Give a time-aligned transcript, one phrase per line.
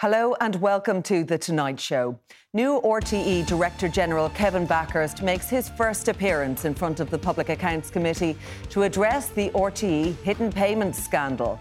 [0.00, 2.20] Hello and welcome to The Tonight Show.
[2.54, 7.48] New RTE Director General Kevin Bakhurst makes his first appearance in front of the Public
[7.48, 8.36] Accounts Committee
[8.70, 11.58] to address the RTE hidden payments scandal.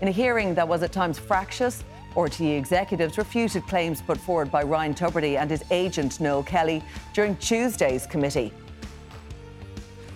[0.00, 1.84] In a hearing that was at times fractious,
[2.14, 6.82] RTE executives refuted claims put forward by Ryan Tubridy and his agent Noel Kelly
[7.12, 8.50] during Tuesday's committee.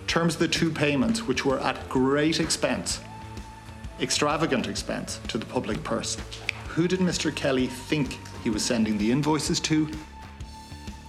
[0.07, 2.99] Terms of the two payments, which were at great expense,
[4.01, 6.17] extravagant expense to the public purse,
[6.77, 7.33] who did Mr.
[7.33, 9.89] Kelly think he was sending the invoices to?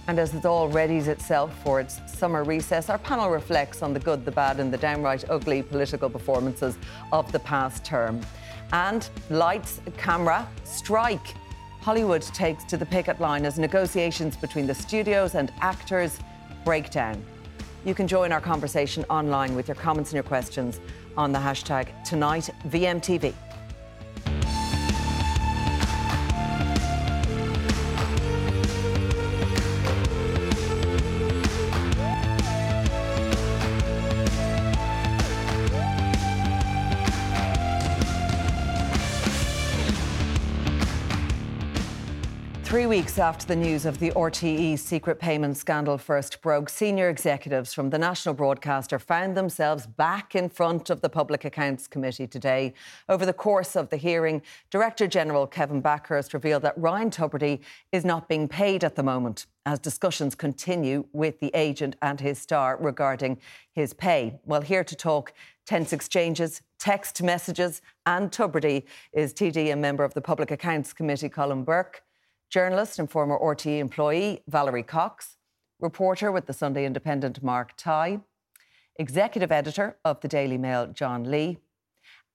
[0.07, 3.99] And as it all readies itself for its summer recess, our panel reflects on the
[3.99, 6.75] good, the bad, and the downright ugly political performances
[7.11, 8.19] of the past term.
[8.73, 11.35] And lights, camera, strike.
[11.81, 16.17] Hollywood takes to the picket line as negotiations between the studios and actors
[16.65, 17.23] break down.
[17.85, 20.79] You can join our conversation online with your comments and your questions
[21.15, 23.35] on the hashtag TonightVMTV.
[42.69, 47.73] Three weeks after the news of the RTE secret payment scandal first broke, senior executives
[47.73, 52.75] from the national broadcaster found themselves back in front of the Public Accounts Committee today.
[53.09, 58.05] Over the course of the hearing, Director General Kevin Bakhurst revealed that Ryan Tubridy is
[58.05, 62.77] not being paid at the moment as discussions continue with the agent and his star
[62.79, 63.39] regarding
[63.73, 64.39] his pay.
[64.45, 65.33] Well, here to talk
[65.65, 71.29] tense exchanges, text messages, and Tubridy is TD and member of the Public Accounts Committee,
[71.29, 72.03] Colm Burke
[72.49, 75.37] journalist and former RTE employee Valerie Cox,
[75.79, 78.21] reporter with the Sunday Independent Mark Tighe,
[78.97, 81.59] executive editor of the Daily Mail John Lee,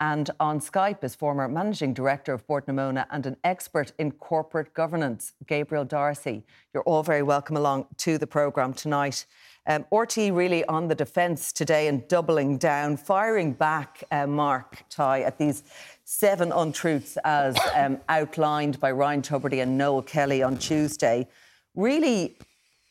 [0.01, 4.13] and on Skype is former managing director of Bord na Móna and an expert in
[4.13, 6.45] corporate governance, Gabriel D'Arcy.
[6.73, 9.27] You're all very welcome along to the programme tonight.
[9.67, 15.25] Um, RTE really on the defence today and doubling down, firing back, uh, Mark Tighe
[15.25, 15.63] at these
[16.05, 21.27] seven untruths as um, outlined by Ryan Tubridy and Noel Kelly on Tuesday.
[21.75, 22.37] Really,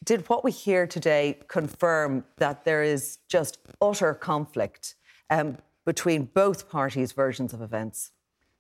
[0.03, 4.95] did what we hear today confirm that there is just utter conflict
[5.29, 8.11] um, between both parties' versions of events?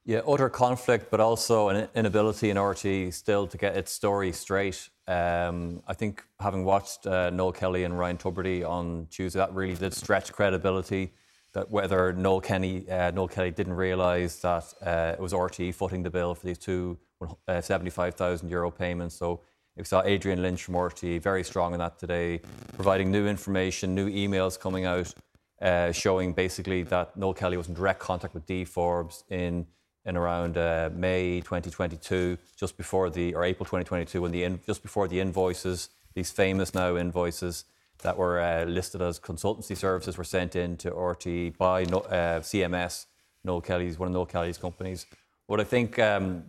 [0.05, 4.89] Yeah, utter conflict, but also an inability in RTE still to get its story straight.
[5.07, 9.75] Um, I think having watched uh, Noel Kelly and Ryan Tubridy on Tuesday, that really
[9.75, 11.13] did stretch credibility.
[11.53, 16.03] That whether Noel, Kenny, uh, Noel Kelly didn't realise that uh, it was RTE footing
[16.03, 16.97] the bill for these two
[17.47, 19.15] uh, 75,000 euro payments.
[19.15, 19.39] So
[19.77, 22.41] we saw Adrian Lynch from RTE very strong in that today,
[22.73, 25.13] providing new information, new emails coming out,
[25.61, 29.65] uh, showing basically that Noel Kelly was in direct contact with Dee Forbes in
[30.05, 34.81] in around uh, May 2022, just before the or April 2022, when the in, just
[34.81, 37.65] before the invoices, these famous now invoices
[38.01, 43.05] that were uh, listed as consultancy services, were sent in to RTE by uh, CMS,
[43.43, 45.05] Noel Kelly's one of Noel Kelly's companies.
[45.47, 46.43] What I think um,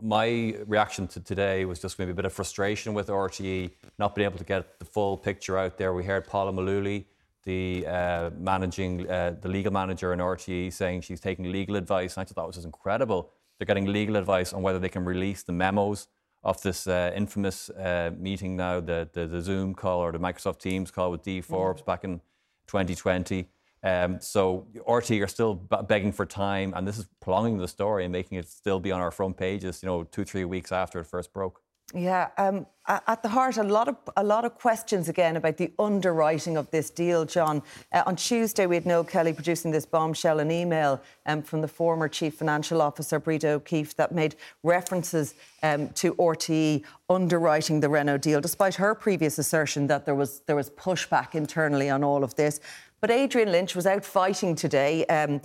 [0.00, 4.26] my reaction to today was just maybe a bit of frustration with RTE not being
[4.26, 5.92] able to get the full picture out there.
[5.92, 7.04] We heard Paula Mulooly
[7.46, 12.16] the uh, managing, uh, the legal manager in RTE saying she's taking legal advice.
[12.16, 13.30] And I thought that was just incredible.
[13.56, 16.08] They're getting legal advice on whether they can release the memos
[16.42, 20.58] of this uh, infamous uh, meeting now, the, the, the, Zoom call or the Microsoft
[20.58, 21.86] Teams call with Dee Forbes mm.
[21.86, 22.20] back in
[22.66, 23.48] 2020.
[23.82, 28.04] Um, so RTE are still b- begging for time, and this is prolonging the story
[28.04, 30.98] and making it still be on our front pages, you know, two, three weeks after
[31.00, 31.62] it first broke.
[31.94, 35.72] Yeah, um, at the heart, a lot of a lot of questions again about the
[35.78, 37.62] underwriting of this deal, John.
[37.92, 41.68] Uh, on Tuesday, we had Noel Kelly producing this bombshell, an email um, from the
[41.68, 44.34] former chief financial officer Breda O'Keeffe that made
[44.64, 50.40] references um, to RTE underwriting the Renault deal, despite her previous assertion that there was
[50.40, 52.58] there was pushback internally on all of this.
[53.00, 55.40] But Adrian Lynch was out fighting today, um,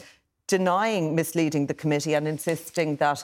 [0.47, 3.23] denying misleading the committee and insisting that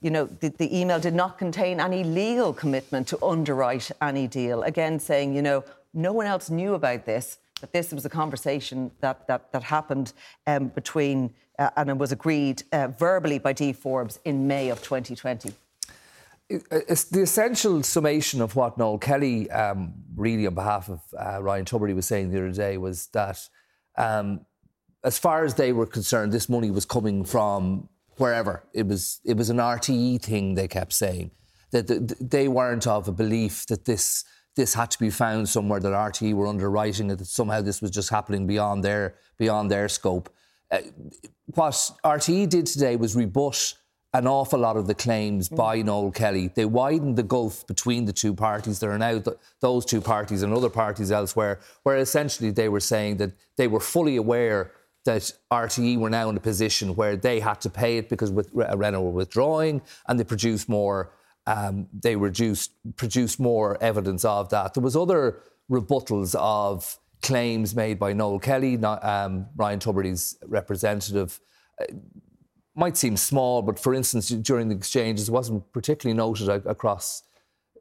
[0.00, 4.62] you know, the, the, email did not contain any legal commitment to underwrite any deal.
[4.62, 7.38] Again, saying, you know, no one else knew about this.
[7.60, 10.12] but this was a conversation that that, that happened
[10.46, 14.82] um, between uh, and it was agreed uh, verbally by Dee Forbes in May of
[14.82, 15.52] 2020.
[16.48, 21.66] It's the essential summation of what Noel Kelly, um, really on behalf of uh, Ryan
[21.66, 23.38] Tubridy, was saying the other day was that,
[23.96, 24.46] um,
[25.04, 27.88] as far as they were concerned, this money was coming from
[28.18, 28.64] wherever.
[28.72, 30.54] It was it was an RTE thing.
[30.54, 31.30] They kept saying
[31.70, 34.24] that they weren't of a belief that this
[34.56, 37.18] this had to be found somewhere that RTE were underwriting it.
[37.18, 40.30] That somehow this was just happening beyond their beyond their scope.
[40.70, 40.80] Uh,
[41.54, 41.72] what
[42.04, 43.74] RTE did today was rebut
[44.14, 45.56] an awful lot of the claims mm.
[45.56, 46.50] by Noel Kelly.
[46.54, 48.80] They widened the gulf between the two parties.
[48.80, 52.80] There are now th- those two parties and other parties elsewhere, where essentially they were
[52.80, 54.72] saying that they were fully aware
[55.08, 58.50] that RTE were now in a position where they had to pay it because with,
[58.54, 61.14] uh, Renault were withdrawing and they produced more.
[61.46, 64.74] Um, they reduced, produced more evidence of that.
[64.74, 65.40] There was other
[65.70, 71.40] rebuttals of claims made by Noel Kelly, not, um, Ryan Tubridy's representative.
[71.80, 71.86] Uh,
[72.76, 77.22] might seem small, but for instance, during the exchanges, it wasn't particularly noted across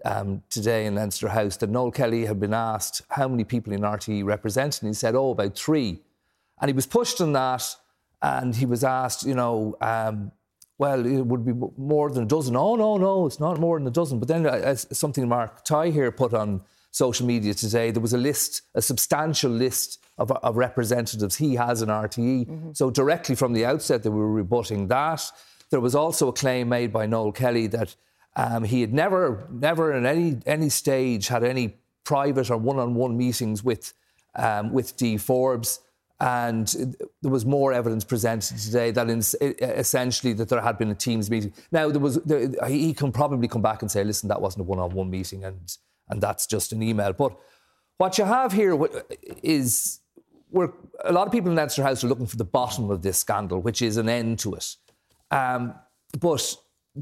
[0.05, 3.81] um, today in Leinster House that Noel Kelly had been asked how many people in
[3.81, 5.99] RTE represented, and he said, oh, about three.
[6.59, 7.63] And he was pushed on that,
[8.21, 10.31] and he was asked, you know, um,
[10.79, 12.55] well, it would be more than a dozen.
[12.55, 14.19] Oh, no, no, it's not more than a dozen.
[14.19, 16.61] But then, uh, as something Mark Tighe here put on
[16.91, 21.81] social media today, there was a list, a substantial list of, of representatives he has
[21.81, 22.47] in RTE.
[22.47, 22.71] Mm-hmm.
[22.73, 25.23] So, directly from the outset, they were rebutting that.
[25.71, 27.95] There was also a claim made by Noel Kelly that
[28.35, 32.93] um, he had never, never in any, any stage had any private or one on
[32.93, 33.93] one meetings with,
[34.35, 35.79] um, with Dee Forbes
[36.19, 39.19] and there was more evidence presented today that in,
[39.61, 41.53] essentially that there had been a teams meeting.
[41.71, 44.63] Now there was there, he can probably come back and say, "Listen, that wasn't a
[44.63, 45.77] one-on-one meeting, and
[46.09, 47.37] and that's just an email." But
[47.97, 48.77] what you have here
[49.43, 49.99] is
[50.49, 50.71] we're,
[51.03, 53.61] a lot of people in Leinster House are looking for the bottom of this scandal,
[53.61, 54.75] which is an end to it.
[55.29, 55.75] Um,
[56.19, 56.55] but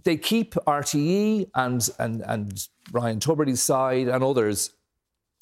[0.03, 4.71] they keep RTE and and and Ryan Tubridy's side and others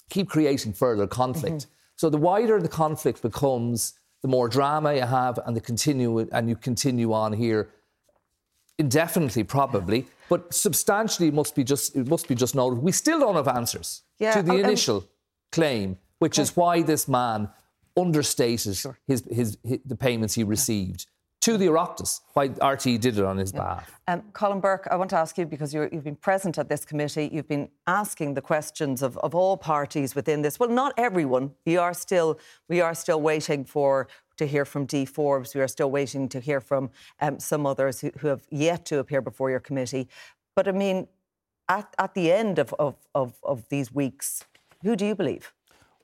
[0.10, 1.56] keep creating further conflict.
[1.56, 1.70] Mm-hmm.
[2.04, 6.50] So the wider the conflict becomes, the more drama you have, and the continue and
[6.50, 7.70] you continue on here
[8.78, 12.80] indefinitely, probably, but substantially it must be just it must be just noted.
[12.80, 15.08] We still don't have answers yeah, to the um, initial um,
[15.54, 16.42] claim, which okay.
[16.42, 17.48] is why this man
[17.96, 19.00] understated sure.
[19.08, 21.06] his, his, his, the payments he received
[21.44, 23.60] to the Oireachtas, why RTE did it on his yeah.
[23.60, 24.00] behalf.
[24.08, 26.86] Um, Colm Burke, I want to ask you because you have been present at this
[26.86, 30.58] committee, you've been asking the questions of, of all parties within this.
[30.58, 31.52] Well, not everyone.
[31.66, 34.08] We are still we are still waiting for
[34.38, 35.54] to hear from Dee Forbes.
[35.54, 39.00] We are still waiting to hear from um, some others who, who, have yet to
[39.00, 40.08] appear before your committee.
[40.56, 41.08] But I mean,
[41.68, 44.46] at, at the end of, of, of, of these weeks,
[44.82, 45.54] who do you believe?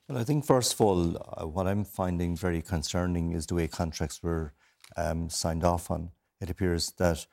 [0.08, 3.68] Well, I think first of all, uh, what I'm finding very concerning is the way
[3.68, 4.54] contracts were
[4.98, 6.12] um, signed off on.
[6.42, 7.26] It appears that,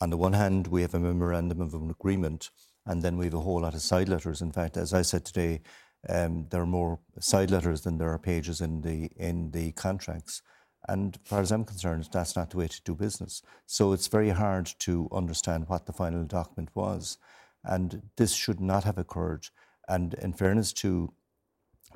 [0.00, 2.50] on the one hand, we have a memorandum of an agreement,
[2.86, 4.40] and then we have a whole lot of side letters.
[4.40, 5.60] In fact, as I said today,
[6.08, 10.42] um, there are more side letters than there are pages in the in the contracts.
[10.88, 13.42] And as far as I'm concerned, that's not the way to do business.
[13.66, 17.18] So it's very hard to understand what the final document was.
[17.64, 19.46] And this should not have occurred.
[19.88, 21.12] And in fairness to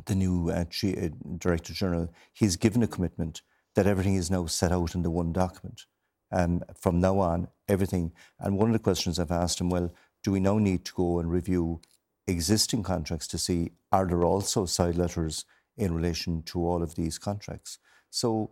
[0.04, 1.08] the new uh, uh
[1.38, 3.42] Director General, he's given a commitment
[3.76, 5.87] that everything is now set out in the one document.
[6.32, 8.12] Um, from now on, everything.
[8.40, 9.92] And one of the questions I've asked him, well,
[10.25, 11.80] do we now need to go and review
[12.26, 15.45] existing contracts to see are there also side letters
[15.76, 17.78] in relation to all of these contracts?
[18.11, 18.50] So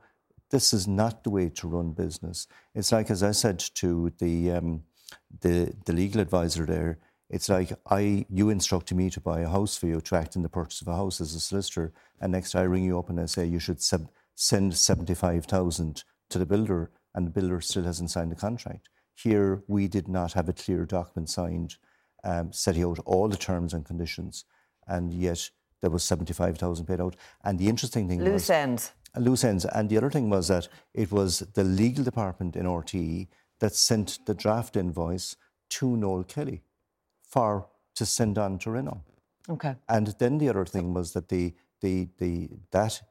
[0.50, 2.46] this is not the way to run business.
[2.74, 4.84] It's like, as I said to the um,
[5.40, 9.76] the, the legal advisor there, it's like I you instructed me to buy a house
[9.76, 12.54] for you to act in the purchase of a house as a solicitor, and next
[12.54, 16.90] I ring you up and I say you should sub- send 75,000 to the builder
[17.14, 18.88] and the builder still hasn't signed the contract.
[19.14, 21.76] Here, we did not have a clear document signed
[22.24, 24.44] um, setting out all the terms and conditions,
[24.88, 25.50] and yet
[25.80, 27.14] there was 75,000 paid out.
[27.44, 28.50] And the interesting thing loose was...
[28.50, 28.92] ends.
[29.16, 29.66] Uh, loose ends.
[29.66, 33.28] And the other thing was that it was the legal department in RTE
[33.60, 35.36] that sent the draft invoice
[35.70, 36.62] to Noel Kelly
[37.22, 39.02] for to send on to Renault.
[39.48, 39.76] Okay.
[39.88, 43.02] And then the other thing was that the the the that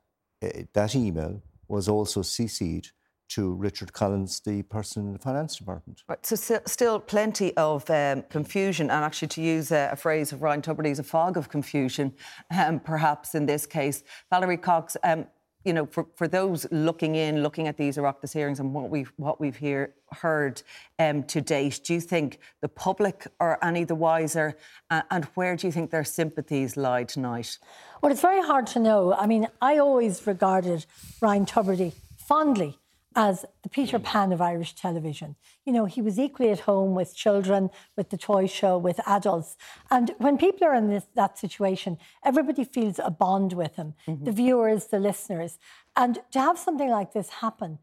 [0.73, 2.91] that email was also CC'd
[3.29, 6.03] to Richard Collins, the person in the finance department.
[6.07, 10.31] Right, so st- still plenty of um, confusion, and actually, to use a, a phrase
[10.31, 12.13] of Ryan Tubridy's, a fog of confusion,
[12.55, 14.03] um, perhaps in this case.
[14.29, 15.25] Valerie Cox, um,
[15.63, 19.11] you know, for, for those looking in, looking at these Oireachtas hearings and what we've
[19.17, 20.61] what we've hear, heard
[20.99, 24.57] um, to date, do you think the public are any the wiser,
[24.89, 27.57] uh, and where do you think their sympathies lie tonight?
[28.01, 29.13] Well, it's very hard to know.
[29.13, 30.85] I mean, I always regarded
[31.21, 32.79] Ryan Tubridy fondly
[33.15, 35.35] as the Peter Pan of Irish television.
[35.65, 39.55] You know, he was equally at home with children, with the toy show, with adults.
[39.91, 44.23] And when people are in this, that situation, everybody feels a bond with him mm-hmm.
[44.23, 45.59] the viewers, the listeners.
[45.95, 47.79] And to have something like this happen,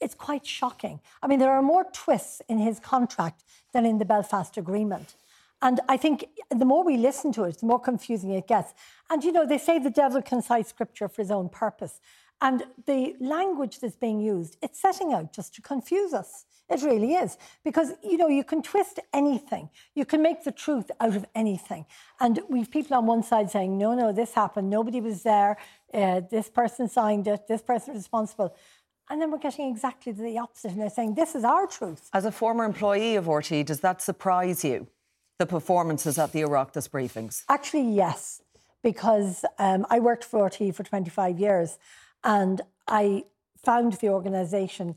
[0.00, 1.00] it's quite shocking.
[1.22, 5.14] I mean, there are more twists in his contract than in the Belfast Agreement.
[5.62, 8.74] And I think the more we listen to it, the more confusing it gets.
[9.08, 12.00] And, you know, they say the devil can cite scripture for his own purpose.
[12.42, 16.44] And the language that's being used, it's setting out just to confuse us.
[16.68, 17.38] It really is.
[17.64, 19.70] Because, you know, you can twist anything.
[19.94, 21.86] You can make the truth out of anything.
[22.18, 24.70] And we've people on one side saying, no, no, this happened.
[24.70, 25.56] Nobody was there.
[25.94, 27.46] Uh, this person signed it.
[27.46, 28.56] This person is responsible.
[29.08, 30.72] And then we're getting exactly the opposite.
[30.72, 32.08] And they're saying, this is our truth.
[32.12, 34.88] As a former employee of RTE, does that surprise you,
[35.38, 37.44] the performances at the Oireachtas briefings?
[37.48, 38.42] Actually, yes.
[38.82, 41.78] Because um, I worked for RTE for 25 years.
[42.24, 43.24] And I
[43.64, 44.96] found the organisation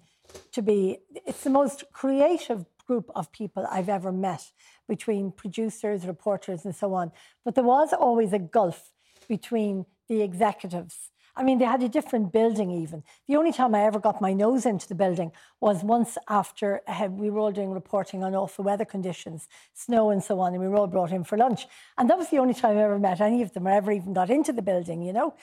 [0.52, 4.52] to be, it's the most creative group of people I've ever met
[4.88, 7.12] between producers, reporters, and so on.
[7.44, 8.92] But there was always a gulf
[9.28, 11.12] between the executives.
[11.38, 13.04] I mean, they had a different building even.
[13.28, 17.10] The only time I ever got my nose into the building was once after uh,
[17.12, 20.70] we were all doing reporting on awful weather conditions, snow and so on, and we
[20.70, 21.68] were all brought in for lunch.
[21.98, 24.14] And that was the only time I ever met any of them or ever even
[24.14, 25.34] got into the building, you know.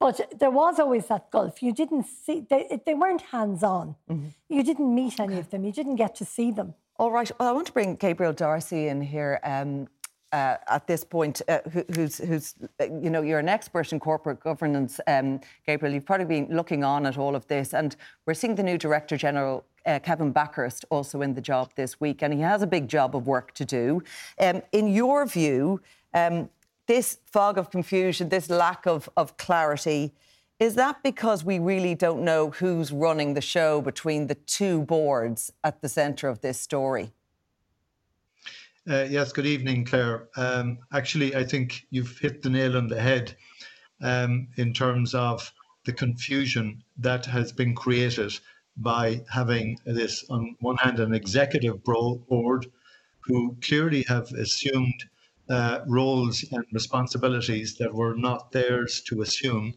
[0.00, 1.62] But there was always that gulf.
[1.62, 3.96] You didn't see, they, they weren't hands on.
[4.10, 4.28] Mm-hmm.
[4.48, 5.62] You didn't meet any of them.
[5.62, 6.74] You didn't get to see them.
[6.96, 7.30] All right.
[7.38, 9.38] Well, I want to bring Gabriel D'Arcy in here.
[9.44, 9.88] Um,
[10.32, 13.98] uh, at this point, uh, who, who's, who's, uh, you know, you're an expert in
[13.98, 15.94] corporate governance, um, Gabriel.
[15.94, 19.16] You've probably been looking on at all of this, and we're seeing the new Director
[19.16, 22.86] General uh, Kevin Bakhurst also in the job this week, and he has a big
[22.86, 24.02] job of work to do.
[24.38, 25.80] Um, in your view,
[26.14, 26.48] um,
[26.90, 30.12] this fog of confusion, this lack of, of clarity,
[30.58, 35.52] is that because we really don't know who's running the show between the two boards
[35.62, 37.12] at the centre of this story?
[38.90, 40.26] Uh, yes, good evening, Claire.
[40.36, 43.36] Um, actually, I think you've hit the nail on the head
[44.02, 45.52] um, in terms of
[45.84, 48.36] the confusion that has been created
[48.78, 52.66] by having this, on one hand, an executive board
[53.20, 55.04] who clearly have assumed
[55.50, 59.74] uh, roles and responsibilities that were not theirs to assume,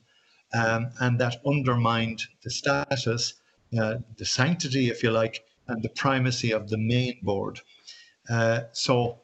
[0.54, 3.34] um, and that undermined the status,
[3.80, 7.60] uh, the sanctity, if you like, and the primacy of the main board.
[8.30, 9.20] Uh, so,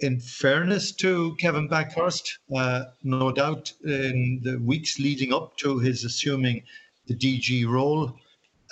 [0.00, 6.04] in fairness to Kevin Bakhurst, uh, no doubt in the weeks leading up to his
[6.04, 6.62] assuming
[7.06, 8.14] the DG role,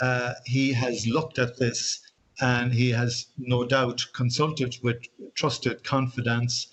[0.01, 2.01] uh, he has looked at this
[2.41, 5.03] and he has no doubt consulted with
[5.35, 6.69] trusted confidence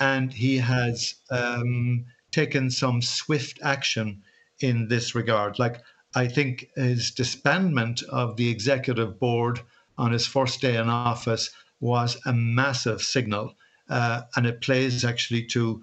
[0.00, 4.22] and he has um, taken some swift action
[4.60, 5.58] in this regard.
[5.58, 5.82] Like,
[6.14, 9.60] I think his disbandment of the executive board
[9.98, 13.54] on his first day in office was a massive signal.
[13.88, 15.82] Uh, and it plays actually to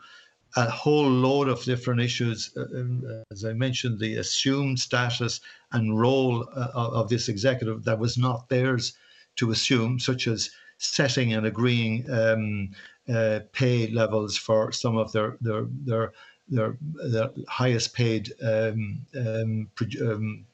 [0.56, 2.52] a whole load of different issues.
[2.58, 8.00] Uh, um, as I mentioned, the assumed status and role uh, of this executive that
[8.00, 8.94] was not theirs
[9.36, 12.70] to assume, such as setting and agreeing um,
[13.14, 16.14] uh, pay levels for some of their their their
[16.50, 19.70] their, their highest paid um, um,
[20.02, 20.46] um,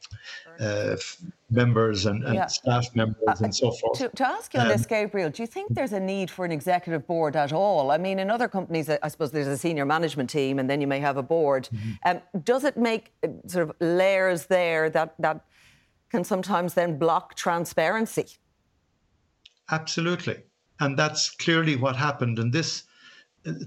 [0.60, 0.96] uh,
[1.50, 2.46] members and, and yeah.
[2.48, 4.00] staff members uh, and so forth.
[4.00, 6.46] To, to ask you on this, um, Gabriel, do you think there's a need for
[6.46, 7.92] an executive board at all?
[7.92, 10.88] I mean, in other companies, I suppose there's a senior management team and then you
[10.88, 11.70] may have a board.
[11.72, 11.92] Mm-hmm.
[12.06, 15.46] Um, does it make uh, sort of layers there that, that
[16.10, 18.26] can sometimes then block transparency?
[19.72, 20.44] Absolutely.
[20.80, 22.40] And that's clearly what happened.
[22.40, 22.84] And this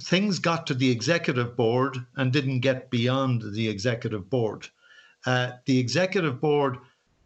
[0.01, 4.69] things got to the executive board and didn't get beyond the executive board.
[5.27, 6.79] Uh, the executive board,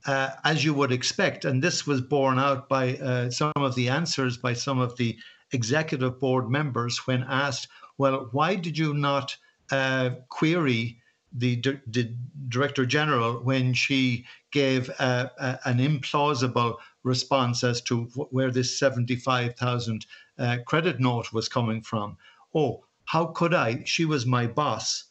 [0.07, 3.89] uh, as you would expect, and this was borne out by uh, some of the
[3.89, 5.17] answers by some of the
[5.53, 7.69] executive board members when asked,
[7.99, 9.37] well, why did you not
[9.71, 10.99] uh, query
[11.33, 11.57] the,
[11.87, 12.13] the,
[12.49, 15.31] director general when she gave a,
[15.65, 20.07] an implausible response as to where this 75,000
[20.39, 22.17] uh, credit note was coming from.
[22.55, 23.83] Oh, how could I?
[23.85, 25.05] She was my boss.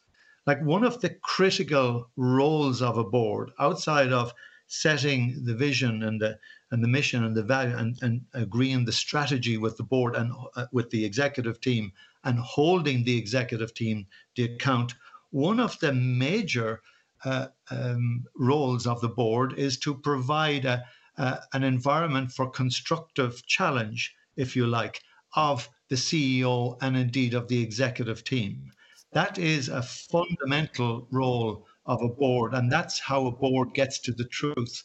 [0.46, 4.34] Like one of the critical roles of a board outside of
[4.68, 6.38] setting the vision and the
[6.72, 10.32] and the mission and the value and, and agreeing the strategy with the board and
[10.56, 11.92] uh, with the executive team
[12.24, 14.06] and holding the executive team
[14.36, 14.94] the account
[15.32, 16.82] one of the major
[17.26, 20.84] uh, um, roles of the board is to provide a,
[21.20, 25.02] an environment for constructive challenge, if you like,
[25.36, 28.72] of the CEO and indeed of the executive team.
[29.12, 34.12] That is a fundamental role of a board, and that's how a board gets to
[34.12, 34.84] the truth.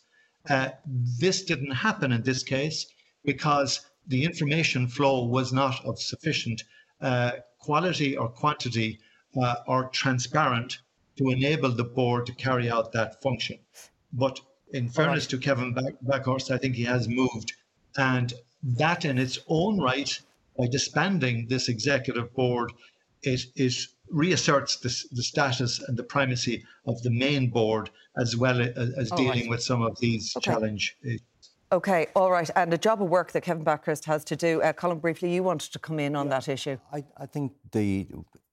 [0.48, 2.86] Uh, this didn't happen in this case
[3.24, 6.62] because the information flow was not of sufficient
[7.00, 8.98] uh, quality or quantity
[9.40, 10.78] uh, or transparent
[11.16, 13.58] to enable the board to carry out that function.
[14.12, 14.40] But
[14.74, 17.52] in fairness to Kevin Bakhurst, I think he has moved.
[17.96, 20.10] And that in its own right,
[20.58, 22.72] by disbanding this executive board,
[23.22, 23.74] it, it
[24.10, 29.10] reasserts the, the status and the primacy of the main board as well as, as
[29.12, 29.48] dealing right.
[29.48, 30.52] with some of these okay.
[30.52, 30.96] challenge
[31.72, 32.48] Okay, all right.
[32.54, 34.62] And a job of work that Kevin Bakhurst has to do.
[34.62, 36.76] Uh, Colm, briefly, you wanted to come in on yeah, that issue.
[36.92, 38.06] I, I, think the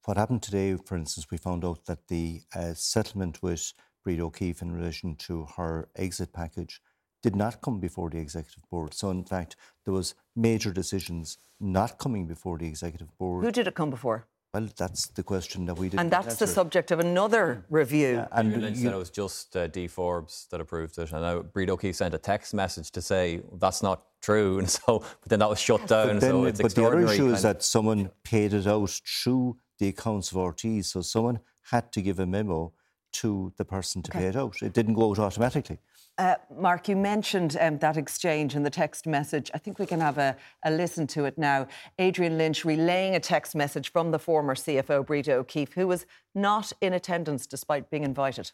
[0.06, 3.74] what happened today, for instance, we found out that the uh, settlement with
[4.04, 6.82] Breda O'Keeffe in relation to her exit package
[7.22, 8.94] did not come before the executive board.
[8.94, 9.56] So, in fact,
[9.86, 13.46] there was major decisions not coming before the executive board.
[13.46, 14.28] Who did it come before?
[14.54, 16.00] Well, that's the question that we did.
[16.00, 16.46] And that's answer.
[16.46, 18.16] the subject of another review.
[18.16, 21.12] Yeah, and Lynch you, said it was just uh, Dee Forbes that approved it.
[21.14, 24.58] And now Breda O'Keeffe sent a text message to say that's not true.
[24.60, 26.08] And so, but then that was shut down.
[26.08, 29.56] But, then, so it's but the other issue is that someone paid it out through
[29.80, 30.84] the accounts of RTE.
[30.84, 31.40] So someone
[31.70, 32.74] had to give a memo
[33.14, 34.20] to the person to okay.
[34.20, 34.62] pay it out.
[34.62, 35.80] It didn't go out automatically.
[36.18, 39.50] Uh, Mark, you mentioned um, that exchange in the text message.
[39.54, 41.68] I think we can have a, a, listen to it now.
[42.00, 46.74] Adrian Lynch relaying a text message from the former CFO, Breda O'Keeffe, who was not
[46.82, 48.52] in attendance despite being invited.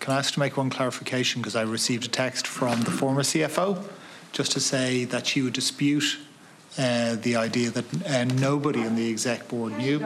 [0.00, 1.42] Can I ask to make one clarification?
[1.42, 3.82] Because I received a text from the former CFO
[4.32, 6.18] just to say that she would dispute
[6.78, 9.98] uh, the idea that uh, nobody in the exec board knew.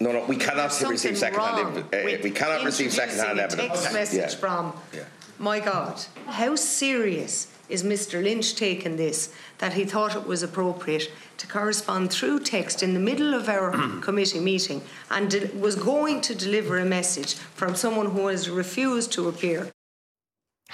[0.00, 1.84] No, no, we cannot receive second-hand.
[1.92, 3.82] Uh, we cannot receive second-hand evidence.
[3.82, 4.38] Text message yeah.
[4.38, 4.72] from.
[4.92, 5.04] Yeah.
[5.38, 8.22] My God, how serious is Mr.
[8.22, 13.00] Lynch taking this that he thought it was appropriate to correspond through text in the
[13.00, 18.10] middle of our committee meeting and de- was going to deliver a message from someone
[18.10, 19.72] who has refused to appear?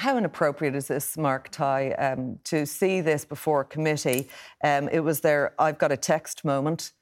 [0.00, 4.30] How inappropriate is this, Mark Tighe, um, to see this before a committee?
[4.64, 6.92] Um, it was their I've got a text moment.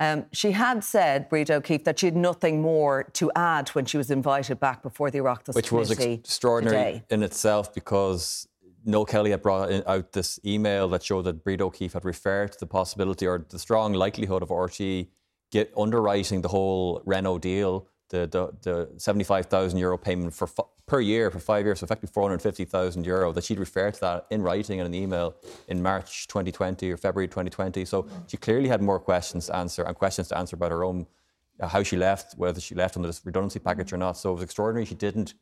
[0.00, 3.98] Um, she had said, Breda O'Keeffe, that she had nothing more to add when she
[3.98, 7.04] was invited back before the Oireachtas Which was extraordinary today.
[7.10, 8.48] in itself because
[8.86, 12.58] Noel Kelly had brought out this email that showed that Breda O'Keeffe had referred to
[12.58, 15.08] the possibility or the strong likelihood of RTE
[15.52, 20.46] get underwriting the whole Renault deal, the, the, the 75,000 euro payment for
[20.86, 24.42] per year for five years, so effectively 450,000 euro, that she'd refer to that in
[24.42, 25.34] writing in an email
[25.68, 27.84] in March 2020 or February 2020.
[27.84, 31.06] So she clearly had more questions to answer and questions to answer about her own,
[31.60, 34.16] uh, how she left, whether she left under this redundancy package or not.
[34.16, 34.86] So it was extraordinary.
[34.86, 35.34] She didn't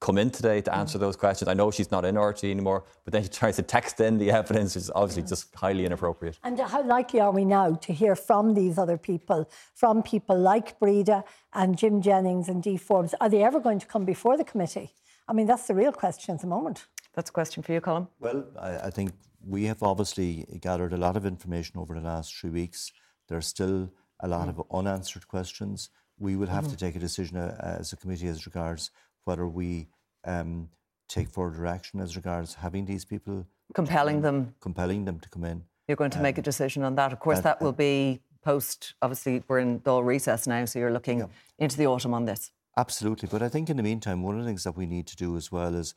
[0.00, 1.48] come in today to answer those questions.
[1.48, 4.30] I know she's not in RTE anymore, but then she tries to text in the
[4.30, 6.38] evidence, which is obviously just highly inappropriate.
[6.44, 10.78] And how likely are we now to hear from these other people, from people like
[10.78, 13.14] Breda and Jim Jennings and Dee Forbes?
[13.20, 14.92] Are they ever going to come before the committee?
[15.28, 16.86] I mean, that's the real question at the moment.
[17.14, 18.08] That's a question for you, Colm.
[18.20, 19.12] Well, I, I think
[19.44, 22.92] we have obviously gathered a lot of information over the last three weeks.
[23.28, 24.50] There's still a lot mm.
[24.50, 25.88] of unanswered questions.
[26.18, 26.70] We will have mm.
[26.70, 28.90] to take a decision uh, as a committee as regards
[29.26, 29.88] whether we
[30.24, 30.70] um,
[31.08, 35.62] take further action as regards having these people compelling them compelling them to come in.
[35.86, 37.12] You're going to um, make a um, decision on that.
[37.12, 38.94] Of course, that will be post.
[39.02, 41.26] Obviously, we're in the recess now, so you're looking yeah.
[41.58, 42.50] into the autumn on this.
[42.76, 45.16] Absolutely, but I think in the meantime, one of the things that we need to
[45.16, 45.94] do as well is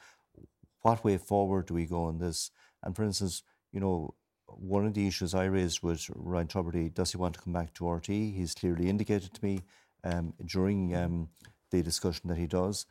[0.81, 2.51] what way forward do we go on this?
[2.83, 4.15] And for instance, you know,
[4.47, 7.73] one of the issues I raised was Ryan Tubridy, does he want to come back
[7.75, 8.35] to RTE?
[8.35, 9.61] He's clearly indicated to me
[10.03, 11.29] um, during um,
[11.71, 12.85] the discussion that he does.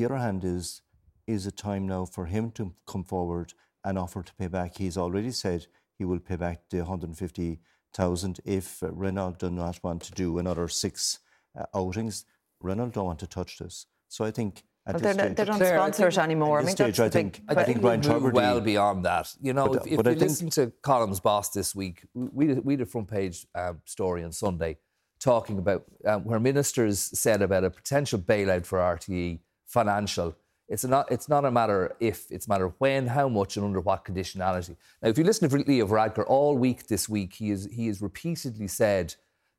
[0.00, 0.80] The other hand is,
[1.26, 3.52] is it time now for him to come forward
[3.84, 4.78] and offer to pay back?
[4.78, 5.66] He's already said
[5.98, 11.18] he will pay back the 150,000 if Renault do not want to do another six
[11.54, 12.24] uh, outings.
[12.62, 13.84] Renault don't want to touch this.
[14.08, 16.60] So I think well, they're, stage, they don't Claire, sponsor it anymore.
[16.60, 19.34] I mean, stage, I think, I think Ryan Tubridy well beyond that.
[19.42, 22.88] You know, but, if, if you listen to Colm's boss this week, we we did
[22.88, 24.78] a front page um, story on Sunday
[25.20, 30.36] talking about um, where ministers said about a potential bailout for RTE financial.
[30.68, 33.80] It's not, it's not a matter if, it's a matter when, how much, and under
[33.80, 34.76] what conditionality.
[35.02, 38.00] Now, if you listen to Leo Varadkar all week this week, he, is, he has
[38.00, 39.14] repeatedly said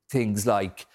[0.09, 0.85] things like,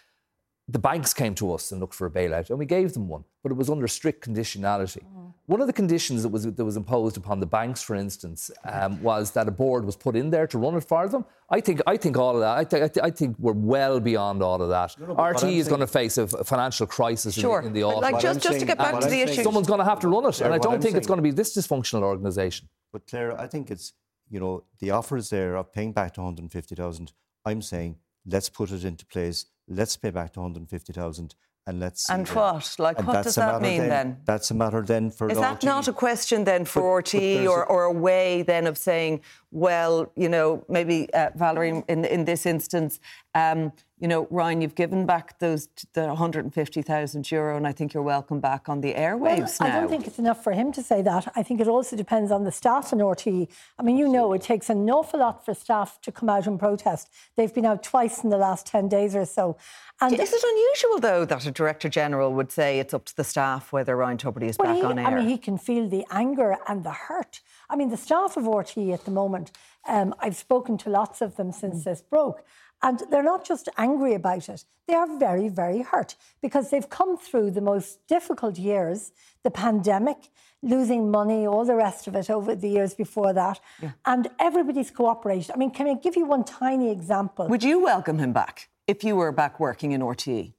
[0.68, 3.24] the banks came to us and looked for a bailout, and we gave them one,
[3.42, 5.05] but it was under strict conditionality.
[5.05, 5.33] Mm.
[5.46, 9.00] One of the conditions that was that was imposed upon the banks, for instance, um,
[9.00, 11.24] was that a board was put in there to run it for them.
[11.50, 12.59] I think I think all of that.
[12.59, 14.98] I, th- I, th- I think we're well beyond all of that.
[14.98, 17.61] No, no, RTE is going to face a financial crisis sure.
[17.61, 18.00] in, in the autumn.
[18.00, 20.24] Like just, just to get back to the issue, someone's going to have to run
[20.24, 22.68] it, Claire, and I don't I'm think saying, it's going to be this dysfunctional organisation.
[22.92, 23.92] But Claire, I think it's
[24.29, 27.12] you know the offer is there of paying back to 150,000.
[27.44, 29.46] I'm saying let's put it into place.
[29.68, 31.34] Let's pay back to 150,000
[31.66, 34.82] and let's and what like and what does that mean then, then, that's a matter
[34.82, 37.92] then for is that not a question then for but, RTE but or, or a
[37.92, 43.00] way then of saying well you know maybe uh, Valerie in in this instance
[43.34, 48.02] um, you know, Ryan, you've given back those the 150,000 euro, and I think you're
[48.02, 49.76] welcome back on the airwaves well, now.
[49.76, 51.32] I don't think it's enough for him to say that.
[51.35, 53.48] I think it also depends on the staff in RTE.
[53.78, 56.59] I mean, you know, it takes an awful lot for staff to come out and
[56.59, 57.09] protest.
[57.37, 59.56] They've been out twice in the last 10 days or so.
[59.98, 63.24] And is it unusual, though, that a director general would say it's up to the
[63.24, 65.06] staff whether Ryan Tubridy is well, back he, on air?
[65.06, 67.40] I mean, he can feel the anger and the hurt.
[67.70, 69.52] I mean, the staff of RTE at the moment,
[69.88, 71.85] um, I've spoken to lots of them since mm.
[71.85, 72.44] this broke.
[72.82, 77.16] And they're not just angry about it, they are very, very hurt because they've come
[77.16, 79.12] through the most difficult years
[79.42, 80.30] the pandemic,
[80.62, 83.60] losing money, all the rest of it over the years before that.
[83.82, 83.92] Yeah.
[84.04, 85.50] And everybody's cooperated.
[85.52, 87.48] I mean, can I give you one tiny example?
[87.48, 90.52] Would you welcome him back if you were back working in RTE?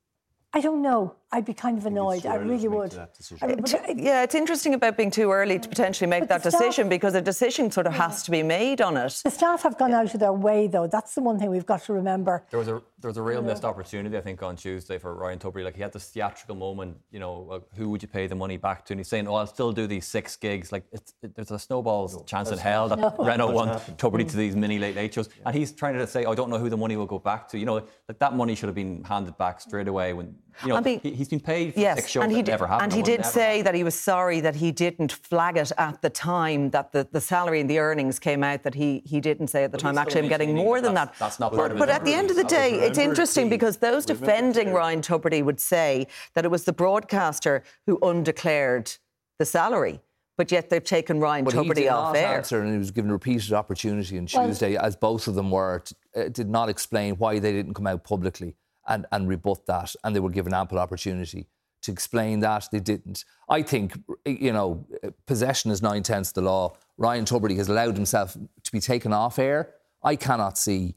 [0.54, 1.16] I don't know.
[1.30, 2.26] I'd be kind of annoyed.
[2.26, 2.98] I really would.
[3.42, 3.64] I mean,
[3.98, 7.22] yeah, it's interesting about being too early to potentially make that decision staff, because a
[7.22, 8.08] decision sort of yeah.
[8.08, 9.20] has to be made on it.
[9.26, 10.88] The staff have gone out of their way, though.
[10.88, 12.46] That's the one thing we've got to remember.
[12.50, 15.38] There was a there was a real missed opportunity, I think, on Tuesday for Ryan
[15.38, 15.66] Tubridy.
[15.66, 16.98] Like he had this theatrical moment.
[17.12, 18.94] You know, uh, who would you pay the money back to?
[18.94, 22.16] And he's saying, "Oh, I'll still do these six gigs." Like it, there's a snowball's
[22.16, 23.16] no, chance in hell that no.
[23.20, 25.44] Renault want Tubridy to these mini late late shows, yeah.
[25.48, 27.50] and he's trying to say, oh, "I don't know who the money will go back
[27.50, 30.70] to." You know, like that money should have been handed back straight away when you
[30.70, 31.74] know he, has been paid.
[31.74, 34.72] For yes, and he did, And he did say that he was sorry that he
[34.72, 38.64] didn't flag it at the time that the, the salary and the earnings came out.
[38.64, 39.98] That he he didn't say at the but time.
[39.98, 41.14] Actually, I'm getting more than that.
[41.20, 44.06] That's not part but, but at the end of the day, it's interesting because those
[44.06, 48.92] defending Ryan Tubridy would say that it was the broadcaster who undeclared
[49.40, 50.02] the salary
[50.38, 52.38] but yet they've taken Ryan but Tubridy off air.
[52.38, 55.80] Answer, and he was given repeated opportunity on Tuesday, well, as both of them were,
[55.80, 58.56] to, uh, did not explain why they didn't come out publicly
[58.88, 61.48] and, and rebut that, and they were given ample opportunity
[61.82, 62.68] to explain that.
[62.72, 63.26] They didn't.
[63.50, 64.86] I think, you know,
[65.26, 66.76] possession is nine tenths the law.
[66.98, 69.74] Ryan Tubridy has allowed himself to be taken off air.
[70.04, 70.96] I cannot see.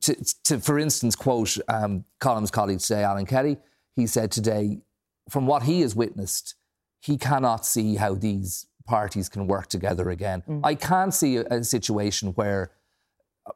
[0.00, 0.14] To,
[0.44, 3.56] to, for instance, quote um, Colm's colleague today, Alan Kelly,
[3.94, 4.80] he said today,
[5.28, 6.56] from what he has witnessed,
[7.00, 10.42] he cannot see how these parties can work together again.
[10.48, 10.60] Mm.
[10.64, 12.72] I can't see a, a situation where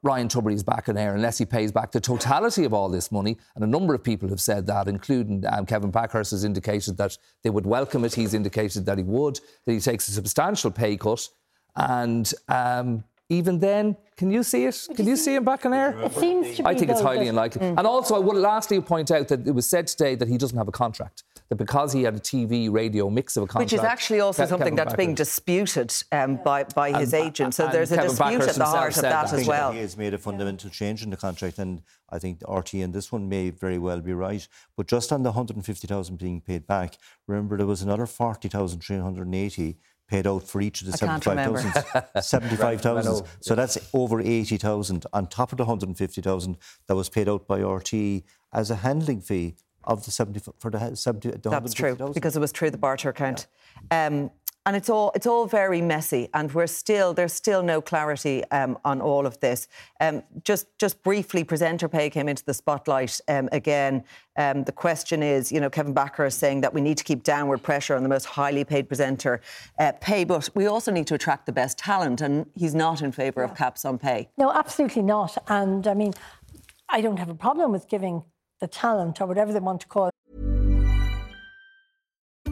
[0.03, 3.13] Ryan Tubridy is back in air unless he pays back the totality of all this
[3.13, 3.37] money.
[3.55, 7.17] And a number of people have said that, including um, Kevin Bakhurst has indicated that
[7.43, 8.15] they would welcome it.
[8.15, 11.29] He's indicated that he would, that he takes a substantial pay cut.
[11.77, 14.87] And um, even then, can you see it?
[14.95, 15.99] Can you see him back in air?
[15.99, 16.69] It seems to be.
[16.69, 17.63] I think it's highly unlikely.
[17.63, 17.79] Mm.
[17.79, 20.57] And also, I would lastly point out that it was said today that he doesn't
[20.57, 23.79] have a contract that because he had a TV radio mix of a contract, which
[23.79, 27.55] is actually also something that's being disputed um, by by his and, agent.
[27.55, 29.73] So there's a Kevin dispute at the heart of that, that, as well.
[29.73, 33.11] He has made a fundamental change in the contract, and I think RTE in this
[33.11, 34.47] one may very well be right.
[34.77, 39.77] But just on the 150,000 being paid back, remember there was another 40,380
[40.09, 42.23] paid out for each of the 75,000.
[42.23, 43.27] 75,000.
[43.41, 48.23] so that's over 80,000 on top of the 150,000 that was paid out by RTE
[48.53, 52.41] as a handling fee of the 70 for the 70 the That's true because it
[52.41, 53.47] was through the barter account.
[53.91, 54.07] Yeah.
[54.07, 54.31] Um,
[54.67, 58.79] and it's all it's all very messy, and we're still there's still no clarity um,
[58.85, 59.69] on all of this.
[60.01, 64.05] Um, just just briefly, presenter pay came into the spotlight um, again.
[64.37, 67.23] Um, the question is, you know, Kevin Backer is saying that we need to keep
[67.23, 69.41] downward pressure on the most highly paid presenter
[69.79, 73.13] uh, pay, but we also need to attract the best talent, and he's not in
[73.13, 73.51] favour yeah.
[73.51, 74.29] of caps on pay.
[74.39, 75.37] No, absolutely not.
[75.49, 76.15] And I mean,
[76.89, 78.25] I don't have a problem with giving
[78.61, 80.15] the talent or whatever they want to call it.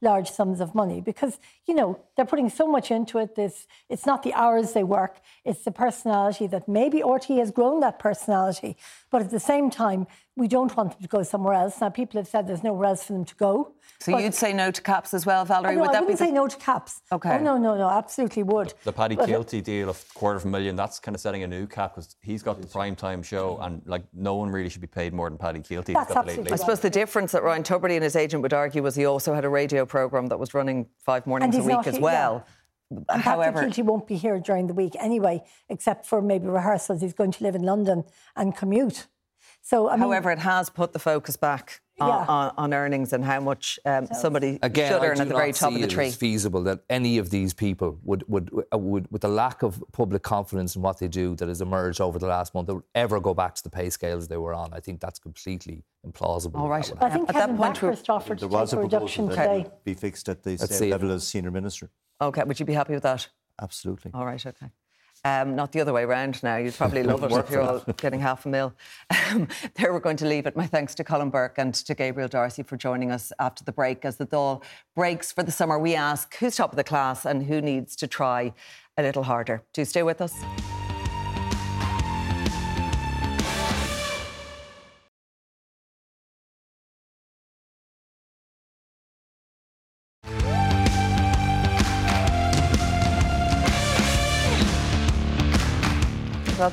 [0.00, 3.34] large sums of money because you know they're putting so much into it.
[3.34, 5.20] This it's not the hours they work.
[5.44, 8.76] It's the personality that maybe RTE has grown that personality.
[9.10, 11.80] But at the same time we don't want them to go somewhere else.
[11.80, 14.52] Now people have said there's nowhere else for them to go so but, you'd say
[14.52, 15.72] no to caps as well, Valerie?
[15.72, 17.02] Oh, no, would I that wouldn't be say no to caps.
[17.10, 17.30] Okay.
[17.36, 18.72] Oh, no, no, no, absolutely would.
[18.84, 21.48] The Paddy But- Kielty deal of quarter of a million, that's kind of setting a
[21.48, 24.80] new cap because he's got the prime time show and like no one really should
[24.80, 25.88] be paid more than Paddy Kielty.
[25.88, 28.14] He's That's got the absolutely late- I suppose the difference that Ryan Tubridy and his
[28.14, 31.56] agent would argue was he also had a radio programme that was running five mornings
[31.56, 32.46] a week not as here- well.
[32.90, 37.02] And However, Patrick Kielty won't be here during the week anyway, except for maybe rehearsals.
[37.02, 39.08] He's going to live in London and commute.
[39.60, 42.24] So, I mean, however, it has put the focus back on, Yeah.
[42.28, 45.70] on, on earnings and how much um, somebody Again, should earn at the very top
[45.70, 46.06] see of the it tree.
[46.06, 49.82] as feasible that any of these people would, would, uh, would, with the lack of
[49.92, 53.20] public confidence in what they do that has emerged over the last month, would ever
[53.20, 54.72] go back to the pay scales they were on.
[54.72, 56.56] I think that's completely implausible.
[56.56, 56.84] All right.
[57.00, 58.84] That I think At that point, we're- Bathurst offered to There was take a a
[58.84, 59.70] reduction proposal today.
[59.84, 60.92] be fixed at the Let's same see it.
[60.92, 61.90] level as senior minister.
[62.20, 63.28] Okay, would you be happy with that?
[63.60, 64.10] Absolutely.
[64.14, 64.66] All right, okay.
[65.24, 66.56] Um, not the other way around now.
[66.56, 68.72] You'd probably love it if you're all getting half a mil.
[69.10, 70.56] Um, there we're going to leave it.
[70.56, 74.04] My thanks to Colm Burke and to Gabriel D'Arcy for joining us after the break.
[74.04, 74.62] As the Dáil
[74.94, 78.06] breaks for the summer, we ask who's top of the class and who needs to
[78.06, 78.52] try
[78.96, 79.62] a little harder.
[79.72, 80.34] Do stay with us.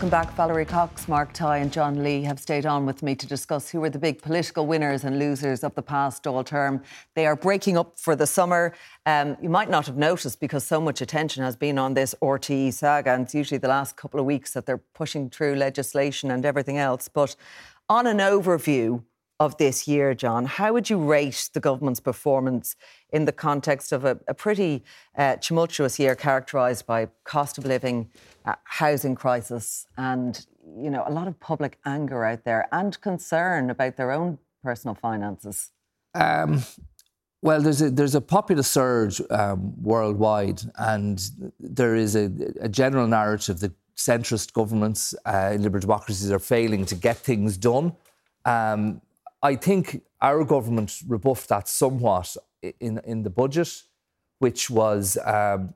[0.06, 0.36] Welcome back.
[0.36, 3.80] Valerie Cox, Mark Tighe, and John Lee have stayed on with me to discuss who
[3.82, 6.84] were the big political winners and losers of the past Dáil term.
[7.16, 8.76] They are breaking up for the summer.
[9.08, 12.72] Um, you might not have noticed because so much attention has been on this RTE
[12.74, 16.46] saga, and it's usually the last couple of weeks that they're pushing through legislation and
[16.46, 17.08] everything else.
[17.08, 17.36] But
[17.90, 19.02] on an overview
[19.40, 22.76] of this year, John, how would you rate the government's performance
[23.12, 24.84] in the context of a, a pretty
[25.18, 28.10] uh, tumultuous year characterised by cost of living,
[28.46, 30.46] uh, housing crisis, and
[30.78, 34.96] you know a lot of public anger out there and concern about their own personal
[34.96, 35.72] finances?
[36.14, 36.64] Um,
[37.42, 41.22] well, there's a, there's a popular surge um, worldwide, and
[41.60, 46.86] there is a, a general narrative that centrist governments uh, in liberal democracies are failing
[46.86, 47.94] to get things done.
[48.46, 49.02] Um,
[49.46, 52.36] I think our government rebuffed that somewhat
[52.80, 53.84] in in the budget,
[54.40, 55.76] which was um,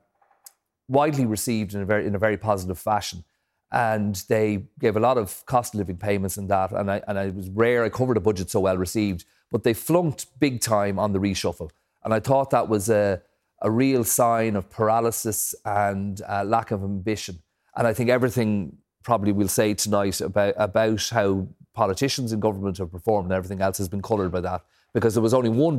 [0.88, 3.24] widely received in a very in a very positive fashion.
[3.72, 6.72] And they gave a lot of cost of living payments and that.
[6.72, 9.74] And I and I was rare I covered a budget so well received, but they
[9.74, 11.70] flunked big time on the reshuffle.
[12.02, 13.22] And I thought that was a
[13.62, 17.36] a real sign of paralysis and uh, lack of ambition.
[17.76, 21.46] And I think everything probably we'll say tonight about about how
[21.84, 24.60] politicians in government have performed and everything else has been coloured by that
[24.96, 25.76] because there was only one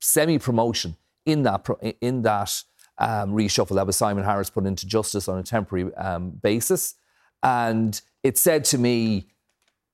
[0.00, 0.90] semi promotion
[1.32, 1.60] in that
[2.00, 2.52] in that
[2.98, 6.94] um, reshuffle that was Simon Harris put into justice on a temporary um, basis,
[7.42, 9.26] and it said to me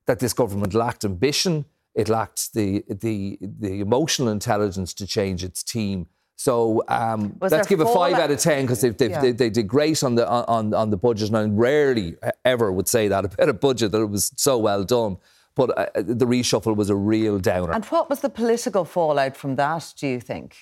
[0.07, 2.69] that this government lacked ambition, it lacked the
[3.05, 6.07] the the emotional intelligence to change its team.
[6.37, 9.21] So um, let's give a five out of ten because they, Yeah.
[9.25, 12.09] they, they did great on the on on the budget, and I rarely
[12.45, 15.15] ever would say that about a budget that it was so well done.
[15.55, 17.73] But uh, the reshuffle was a real downer.
[17.73, 19.93] And what was the political fallout from that?
[19.99, 20.57] Do you think?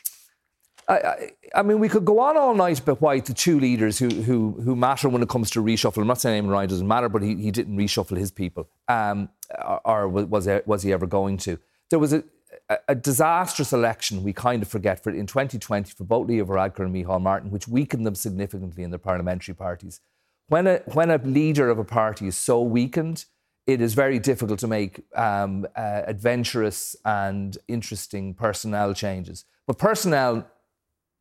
[0.88, 3.98] I, I, I mean, we could go on all night about why the two leaders
[3.98, 5.98] who who who matter when it comes to reshuffle.
[5.98, 9.29] I'm not saying Eamon Ryan doesn't matter, but he, he didn't reshuffle his people, um,
[9.62, 11.59] or, or was was he ever going to?
[11.90, 12.24] There was a,
[12.70, 14.22] a, a disastrous election.
[14.22, 17.68] We kind of forget for in 2020 for both Leo Varadkar and Micheál Martin, which
[17.68, 20.01] weakened them significantly in their parliamentary parties.
[20.48, 23.27] When a when a leader of a party is so weakened,
[23.68, 29.44] it is very difficult to make um, uh, adventurous and interesting personnel changes.
[29.66, 30.44] But personnel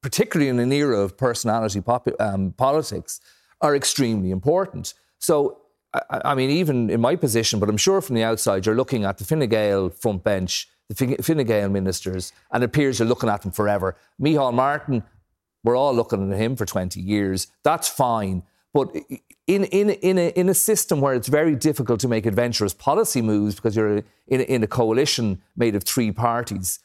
[0.02, 3.20] particularly in an era of personality pop- um, politics,
[3.62, 4.94] are extremely important.
[5.20, 5.60] So,
[5.94, 9.04] I, I, mean, even in my position, but I'm sure from the outside, you're looking
[9.04, 13.08] at the Fine Gael front bench, the Fin- Fine Gael ministers, and it appears you're
[13.08, 13.98] looking at them forever.
[14.22, 15.04] Micheál Martin,
[15.64, 17.48] we're all looking at him for 20 years.
[17.64, 18.44] That's fine.
[18.74, 18.96] But
[19.48, 23.22] in, in, in, a, in a system where it's very difficult to make adventurous policy
[23.22, 26.80] moves because you're in a, in a coalition made of three parties,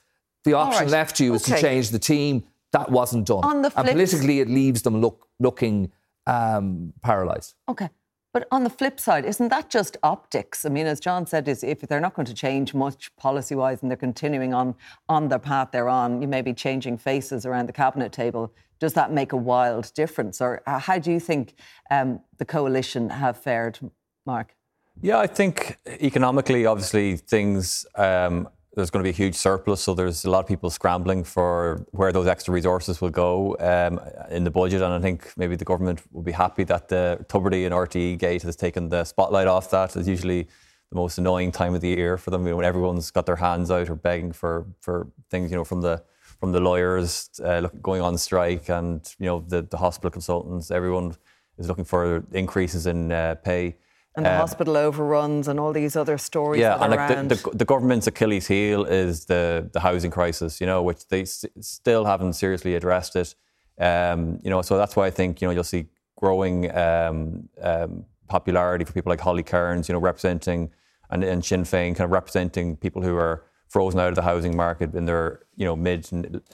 [0.45, 0.91] the option right.
[0.91, 1.57] left to you is okay.
[1.57, 2.45] to change the team.
[2.73, 3.45] That wasn't done.
[3.45, 5.93] On the and politically, it leaves them look, looking
[6.27, 7.55] um, paralysed.
[7.69, 7.91] Okay.
[8.33, 10.65] But on the flip side, isn't that just optics?
[10.65, 13.83] I mean, as John said, is if they're not going to change much policy wise
[13.83, 14.75] and they're continuing on
[15.09, 18.55] on the path they're on, you may be changing faces around the cabinet table.
[18.81, 20.41] Does that make a wild difference?
[20.41, 21.55] Or uh, how do you think
[21.91, 23.79] um, the coalition have fared,
[24.25, 24.55] Mark?
[25.01, 29.95] Yeah, I think economically, obviously, things um, there's going to be a huge surplus, so
[29.95, 34.45] there's a lot of people scrambling for where those extra resources will go um, in
[34.45, 34.81] the budget.
[34.81, 38.43] And I think maybe the government will be happy that the Tubridy and RTE gate
[38.43, 39.95] has taken the spotlight off that.
[39.95, 40.49] It's usually
[40.91, 43.37] the most annoying time of the year for them you know, when everyone's got their
[43.37, 46.03] hands out or begging for, for things, you know, from the
[46.43, 50.73] from the lawyers uh, going on strike and you know the, the hospital consultants.
[50.73, 51.15] Everyone
[51.57, 53.77] is looking for increases in uh, pay.
[54.15, 56.61] And the um, hospital overruns and all these other stories.
[56.61, 60.67] Yeah, and like the, the, the, government's Achilles heel is the, the housing crisis, you
[60.67, 63.35] know, which they s- still haven't seriously addressed it.
[63.79, 68.05] Um, you know, so that's why I think, you know, you'll see growing um, um,
[68.29, 70.71] popularity for people like Holly Cairns, you know, representing,
[71.11, 74.55] and, and Sinn Féin kind of representing people who are frozen out of the housing
[74.55, 76.07] market in their, you know, mid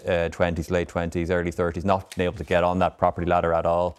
[0.06, 3.52] uh, 20s, late 20s, early 30s, not being able to get on that property ladder
[3.52, 3.98] at all.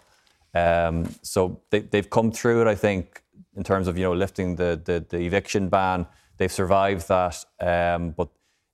[0.54, 3.22] Um, so they, they've come through it, I think,
[3.56, 6.06] in terms of you know lifting the the, the eviction ban.
[6.36, 8.28] They've survived that, um, but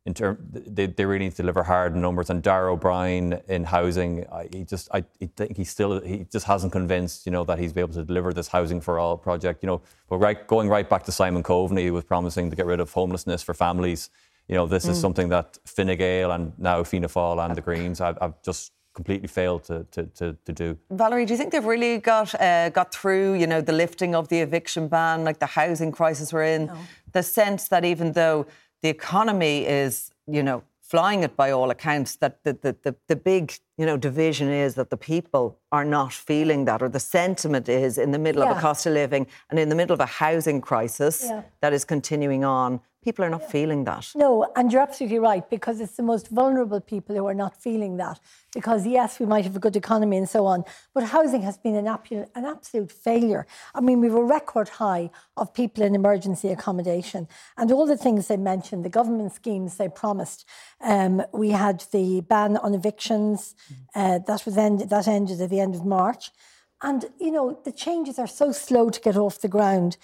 [0.05, 2.31] in term they, they really need to deliver hard numbers.
[2.31, 5.05] And Darragh O'Brien in housing, I, he just I
[5.37, 8.33] think he still he just hasn't convinced you know that he's be able to deliver
[8.33, 9.63] this housing for all project.
[9.63, 12.67] You know, but right going right back to Simon Coveney, who was promising to get
[12.67, 14.11] rid of homelessness for families.
[14.49, 14.91] You know, this mm.
[14.91, 18.73] is something that Fine Gael and now Fianna Fáil and the Greens have, have just
[18.97, 20.79] completely failed to, to, to, to, do.
[20.91, 24.29] Valerie, do you think they've really got uh, got through, you know, the lifting of
[24.29, 26.67] the eviction ban, like the housing crisis we're in?
[26.67, 26.79] No.
[27.13, 28.47] The sense that even though
[28.83, 33.17] the economy is, you know, flying it by all accounts, that the, the, the, the
[33.17, 37.69] big, you know, division is that the people are not feeling that, or the sentiment
[37.69, 38.51] is in the middle yeah.
[38.51, 41.43] of a cost of living and in the middle of a housing crisis yeah.
[41.61, 44.05] that is continuing on, people are not feeling that.
[44.17, 47.99] No, and you're absolutely right because it's the most vulnerable people who are not feeling
[47.99, 48.19] that.
[48.53, 51.77] Because yes, we might have a good economy and so on, but housing has been
[51.77, 53.47] an, an absolute failure.
[53.77, 57.97] I mean, we have a record high of people in emergency accommodation, and all the
[57.97, 60.45] things they mentioned, the government schemes they promised.
[60.81, 63.55] Um, we had the ban on evictions
[63.95, 66.33] uh, that was end, that ended at the end of March.
[66.83, 69.97] And, you know, the changes are so slow to get off the ground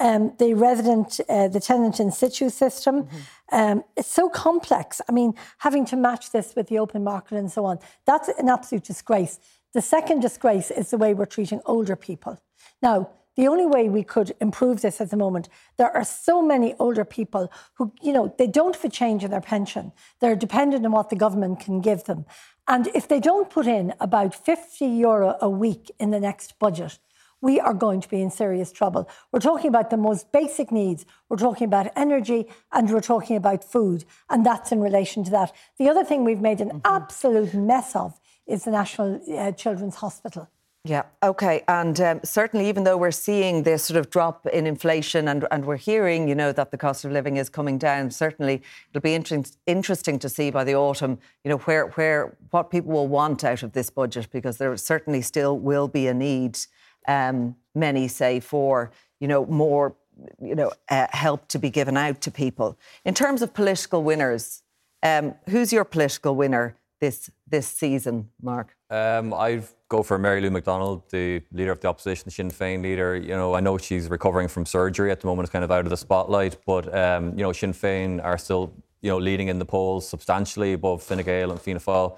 [0.00, 3.04] um, the resident, uh, the tenant in situ system.
[3.04, 3.16] Mm-hmm.
[3.52, 5.00] Um, it's so complex.
[5.08, 8.48] I mean, having to match this with the open market and so on, that's an
[8.48, 9.38] absolute disgrace.
[9.74, 12.40] The second disgrace is the way we're treating older people.
[12.82, 13.10] Now,
[13.40, 15.48] the only way we could improve this at the moment,
[15.78, 19.30] there are so many older people who, you know, they don't have a change in
[19.30, 19.92] their pension.
[20.20, 22.26] They're dependent on what the government can give them.
[22.68, 26.98] And if they don't put in about 50 euro a week in the next budget,
[27.40, 29.08] we are going to be in serious trouble.
[29.32, 31.06] We're talking about the most basic needs.
[31.30, 34.04] We're talking about energy and we're talking about food.
[34.28, 35.50] And that's in relation to that.
[35.78, 36.80] The other thing we've made an mm-hmm.
[36.84, 40.50] absolute mess of is the National uh, Children's Hospital.
[40.84, 41.62] Yeah, okay.
[41.68, 45.66] And um, certainly, even though we're seeing this sort of drop in inflation and, and
[45.66, 49.14] we're hearing, you know, that the cost of living is coming down, certainly it'll be
[49.14, 53.44] interesting, interesting to see by the autumn, you know, where, where, what people will want
[53.44, 56.58] out of this budget because there certainly still will be a need
[57.06, 58.90] um, many say, for
[59.20, 59.94] you know more
[60.42, 62.78] you know uh, help to be given out to people.
[63.04, 64.62] In terms of political winners,
[65.02, 68.76] um, who's your political winner this this season, Mark?
[68.90, 73.14] Um, I'd go for Mary Lou McDonald, the leader of the opposition, Sinn Féin leader.
[73.16, 75.84] You know, I know she's recovering from surgery at the moment; it's kind of out
[75.84, 76.56] of the spotlight.
[76.64, 78.72] But um, you know, Sinn Féin are still
[79.02, 82.16] you know leading in the polls substantially above Fine Gael and Fianna Fáil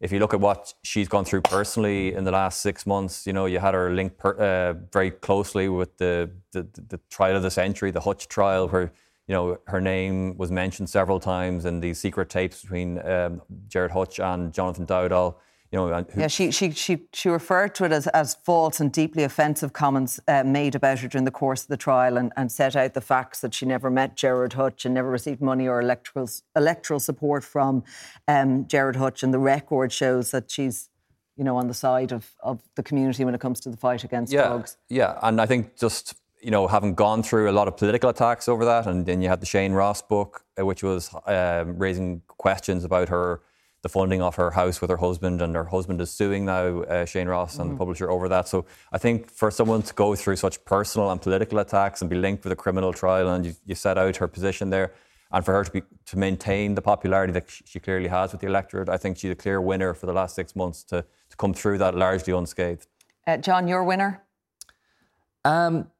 [0.00, 3.32] if you look at what she's gone through personally in the last six months, you
[3.32, 7.42] know, you had her linked per, uh, very closely with the, the, the trial of
[7.42, 8.92] the century, the Hutch trial, where
[9.26, 13.90] you know her name was mentioned several times in these secret tapes between um, Gerard
[13.90, 15.34] Hutch and Jonathan Dowdall
[15.70, 18.90] you know, who, yeah, she, she she she referred to it as, as false and
[18.90, 22.50] deeply offensive comments uh, made about her during the course of the trial, and, and
[22.50, 25.80] set out the facts that she never met Gerard Hutch and never received money or
[25.80, 27.84] electoral electoral support from
[28.26, 30.88] um, Gerard Hutch, and the record shows that she's
[31.36, 34.04] you know on the side of, of the community when it comes to the fight
[34.04, 34.78] against yeah, drugs.
[34.88, 38.48] Yeah, and I think just you know having gone through a lot of political attacks
[38.48, 42.22] over that, and then you had the Shane Ross book, uh, which was um, raising
[42.26, 43.42] questions about her
[43.82, 47.04] the funding of her house with her husband, and her husband is suing now uh,
[47.04, 47.74] Shane Ross and mm.
[47.74, 48.48] the publisher over that.
[48.48, 52.16] So I think for someone to go through such personal and political attacks and be
[52.16, 54.94] linked with a criminal trial, and you, you set out her position there,
[55.30, 58.46] and for her to be to maintain the popularity that she clearly has with the
[58.46, 61.54] electorate, I think she's a clear winner for the last six months to to come
[61.54, 62.86] through that largely unscathed.
[63.26, 64.22] Uh, John, your winner.
[65.44, 65.90] Um,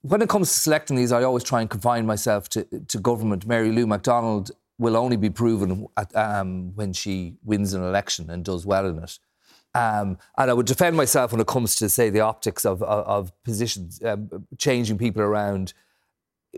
[0.00, 3.46] when it comes to selecting these, I always try and confine myself to, to government.
[3.46, 4.50] Mary Lou McDonald
[4.82, 8.98] will only be proven at, um, when she wins an election and does well in
[8.98, 9.18] it.
[9.74, 13.06] Um, and I would defend myself when it comes to, say, the optics of, of,
[13.06, 15.72] of positions, um, changing people around.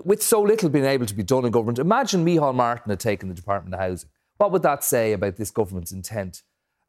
[0.04, 3.28] With so little being able to be done in government, imagine Micheál Martin had taken
[3.28, 4.08] the Department of Housing.
[4.38, 6.42] What would that say about this government's intent?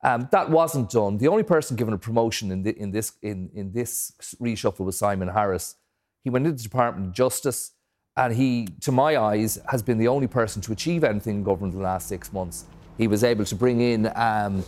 [0.03, 1.17] Um, that wasn't done.
[1.17, 4.11] The only person given a promotion in, the, in, this, in, in this
[4.41, 5.75] reshuffle was Simon Harris.
[6.23, 7.73] He went into the Department of Justice.
[8.17, 11.73] And he, to my eyes, has been the only person to achieve anything in government
[11.73, 12.63] in the last six months.
[12.97, 14.63] He was able to bring in um,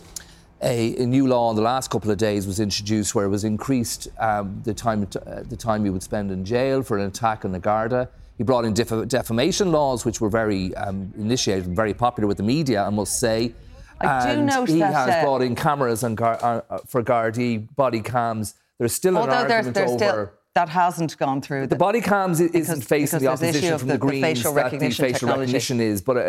[0.60, 3.44] a, a, new law in the last couple of days was introduced where it was
[3.44, 7.46] increased um, the time uh, the time he would spend in jail for an attack
[7.46, 8.10] on the Garda.
[8.36, 12.36] He brought in def- defamation laws, which were very um, initiated and very popular with
[12.36, 13.54] the media, I must say.
[14.00, 16.78] I and do note he that, has uh, brought in cameras and gar- uh, uh
[16.86, 18.56] for Gardaí body cams.
[18.78, 20.24] There's still an argument there's, there's over.
[20.26, 21.62] Still, that hasn't gone through.
[21.62, 24.34] The, the body cams isn't because, facing because the opposition from the, the Greens the
[24.34, 25.40] facial that the facial technology.
[25.40, 26.20] recognition is, but uh,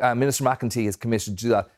[0.00, 1.68] uh, Minister McEntee has commissioned to do that.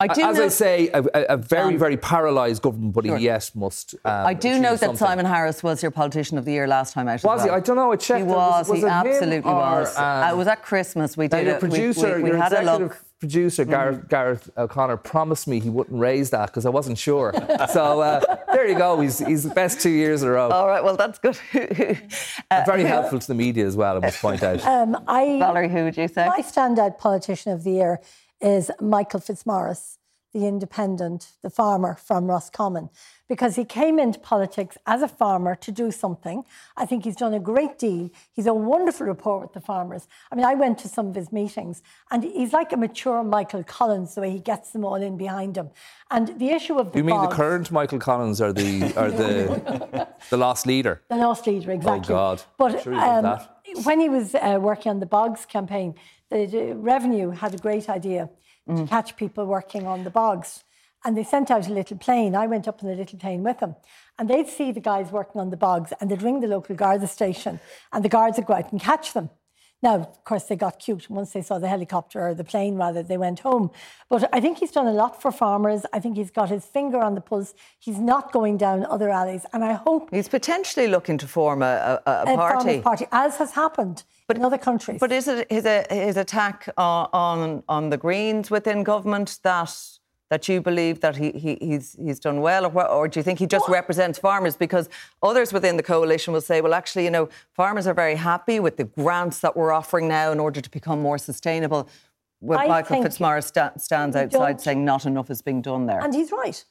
[0.00, 3.18] I do As know, I say, a, a very, very paralysed government body, sure.
[3.18, 3.94] yes, must.
[4.04, 4.96] Um, I do know that something.
[4.96, 7.22] Simon Harris was your politician of the year last time out.
[7.24, 7.44] Was well.
[7.44, 7.50] he?
[7.50, 7.90] I don't know.
[7.90, 8.18] I checked.
[8.18, 8.68] He was.
[8.68, 9.98] was, was he absolutely or, was.
[9.98, 11.16] Um, uh, it was at Christmas.
[11.16, 11.46] We did.
[11.46, 11.60] your it.
[11.60, 12.96] producer, we, we, we your had a look.
[13.18, 14.08] Producer Gareth, mm.
[14.08, 17.32] Gareth O'Connor promised me he wouldn't raise that because I wasn't sure.
[17.72, 19.00] so uh, there you go.
[19.00, 20.48] He's he's the best two years in a row.
[20.50, 20.82] All right.
[20.82, 21.38] Well, that's good.
[22.50, 23.96] uh, very helpful to the media as well.
[23.96, 24.64] I must point out.
[24.78, 26.26] Um, I, Valerie, who would you say?
[26.26, 28.00] My standout politician of the year
[28.40, 29.97] is Michael Fitzmaurice
[30.34, 32.90] the independent, the farmer from Roscommon,
[33.28, 36.44] because he came into politics as a farmer to do something.
[36.76, 38.10] I think he's done a great deal.
[38.32, 40.06] He's a wonderful rapport with the farmers.
[40.30, 43.64] I mean, I went to some of his meetings, and he's like a mature Michael
[43.64, 45.70] Collins, the way he gets them all in behind him.
[46.10, 50.08] And the issue of the you mean the current Michael Collins or the or the
[50.30, 51.02] the lost leader?
[51.08, 52.14] The lost leader, exactly.
[52.14, 52.42] Oh God!
[52.58, 53.40] But sure um,
[53.84, 55.94] when he was uh, working on the Bogs campaign,
[56.30, 58.28] the, the revenue had a great idea
[58.68, 58.78] mm.
[58.78, 60.64] to catch people working on the bogs.
[61.04, 62.34] And they sent out a little plane.
[62.34, 63.76] I went up in the little plane with them.
[64.18, 67.06] And they'd see the guys working on the bogs and they'd ring the local Garda
[67.06, 67.60] station
[67.92, 69.30] and the guards would go out and catch them.
[69.80, 71.08] Now, of course, they got cute.
[71.08, 73.70] Once they saw the helicopter or the plane, rather, they went home.
[74.10, 75.86] But I think he's done a lot for farmers.
[75.92, 77.54] I think he's got his finger on the pulse.
[77.78, 79.46] He's not going down other alleys.
[79.52, 80.08] And I hope.
[80.10, 82.80] He's potentially looking to form a, a, a party.
[82.80, 84.98] party, as has happened but, in other countries.
[84.98, 89.97] But is it his, uh, his attack on, on, on the Greens within government that
[90.30, 93.38] that you believe that he, he, he's, he's done well, or, or do you think
[93.38, 94.56] he just represents farmers?
[94.56, 94.88] Because
[95.22, 98.76] others within the coalition will say, well, actually, you know, farmers are very happy with
[98.76, 101.88] the grants that we're offering now in order to become more sustainable.
[102.40, 106.00] Well, I Michael Fitzmaurice sta- stands outside saying not enough is being done there.
[106.00, 106.62] And he's right.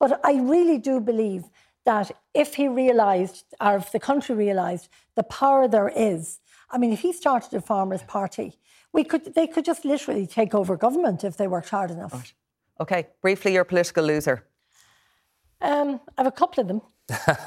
[0.00, 1.44] But I really do believe
[1.86, 6.40] that if he realised, or if the country realised the power there is,
[6.70, 8.58] I mean, if he started a farmers' party,
[8.92, 12.12] we could, they could just literally take over government if they worked hard enough.
[12.12, 12.32] Right.
[12.80, 14.44] Okay, briefly, your political loser.
[15.60, 16.82] Um, I have a couple of them.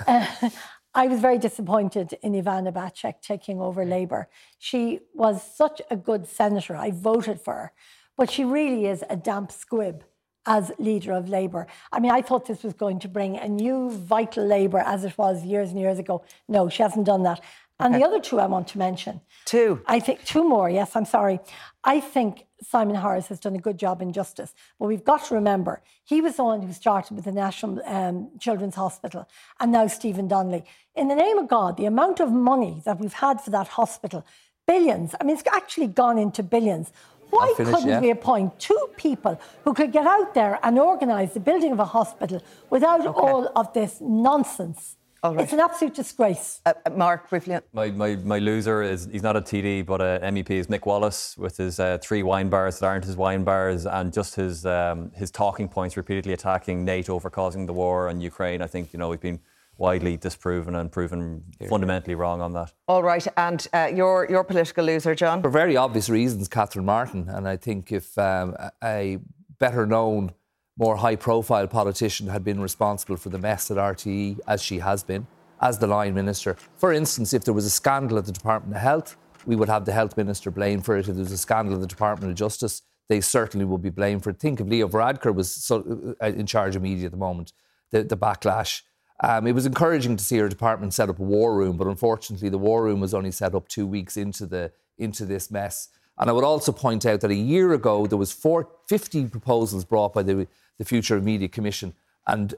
[0.07, 0.25] uh,
[0.97, 4.30] I was very disappointed in Ivana Bacik taking over Labour.
[4.57, 6.75] She was such a good senator.
[6.75, 7.71] I voted for her,
[8.17, 10.03] but she really is a damp squib
[10.47, 11.67] as leader of Labour.
[11.91, 15.15] I mean, I thought this was going to bring a new vital Labour as it
[15.17, 16.23] was years and years ago.
[16.47, 17.41] No, she hasn't done that.
[17.80, 18.01] And okay.
[18.01, 19.21] the other two I want to mention.
[19.45, 19.82] Two.
[19.86, 21.39] I think two more, yes, I'm sorry.
[21.84, 24.55] I think Simon Harris has done a good job in justice.
[24.80, 28.32] But we've got to remember, he was the one who started with the National um,
[28.39, 30.63] Children's Hospital and now Stephen Donnelly.
[30.95, 34.25] In the name of God, the amount of money that we've had for that hospital,
[34.65, 36.91] billions, I mean, it's actually gone into billions.
[37.30, 37.99] Why finish, couldn't yeah.
[37.99, 41.86] we appoint two people who could get out there and organise the building of a
[41.86, 43.19] hospital without okay.
[43.19, 44.97] all of this nonsense?
[45.24, 45.39] Right.
[45.39, 46.61] It's an absolute disgrace.
[46.65, 47.57] Uh, uh, Mark, briefly.
[47.74, 51.38] My, my, my loser is he's not a TD, but a MEP is Mick Wallace
[51.38, 55.11] with his uh, three wine bars that aren't his wine bars and just his um,
[55.15, 58.61] his talking points repeatedly attacking NATO for causing the war in Ukraine.
[58.61, 59.39] I think you know we've been
[59.78, 61.68] widely disproven and proven yeah.
[61.68, 62.74] fundamentally wrong on that.
[62.88, 65.41] All right, and uh, your your political loser, John.
[65.41, 69.20] For very obvious reasons, Catherine Martin, and I think if um, a
[69.59, 70.34] better known
[70.78, 75.03] more high profile politician had been responsible for the mess at RTE, as she has
[75.03, 75.28] been,
[75.61, 76.55] as the line minister.
[76.75, 79.86] For instance, if there was a scandal at the Department of Health, we would have
[79.86, 81.07] the health minister blamed for it.
[81.07, 84.23] If there was a scandal at the Department of Justice, they certainly will be blamed
[84.23, 84.39] for it.
[84.39, 87.53] Think of Leo Varadkar was so, uh, in charge of media at the moment,
[87.91, 88.82] the, the backlash.
[89.23, 92.49] Um, it was encouraging to see her department set up a war room, but unfortunately,
[92.49, 95.89] the war room was only set up two weeks into the into this mess.
[96.19, 99.86] And I would also point out that a year ago there was four, 50 proposals
[99.86, 100.47] brought by the,
[100.78, 101.93] the Future of Media Commission,
[102.25, 102.55] and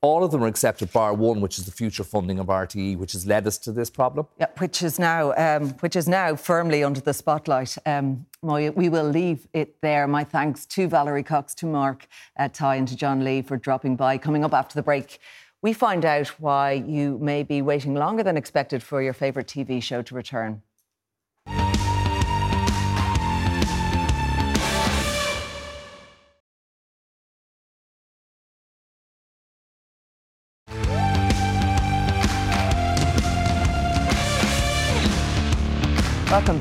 [0.00, 3.12] all of them are accepted bar one, which is the future funding of RTE, which
[3.12, 4.26] has led us to this problem.
[4.38, 7.76] Yeah, which is now um, which is now firmly under the spotlight.
[7.84, 10.06] Um, we will leave it there.
[10.06, 12.06] My thanks to Valerie Cox, to Mark
[12.38, 14.18] uh, Tighe, and to John Lee for dropping by.
[14.18, 15.18] Coming up after the break,
[15.62, 19.82] we find out why you may be waiting longer than expected for your favourite TV
[19.82, 20.62] show to return.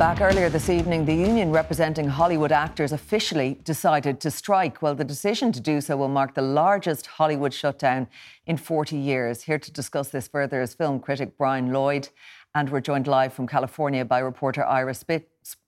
[0.05, 0.21] Back.
[0.21, 4.79] Earlier this evening, the union representing Hollywood actors officially decided to strike.
[4.79, 8.05] Well, the decision to do so will mark the largest Hollywood shutdown
[8.45, 9.41] in 40 years.
[9.41, 12.09] Here to discuss this further is film critic Brian Lloyd,
[12.53, 14.93] and we're joined live from California by reporter Ira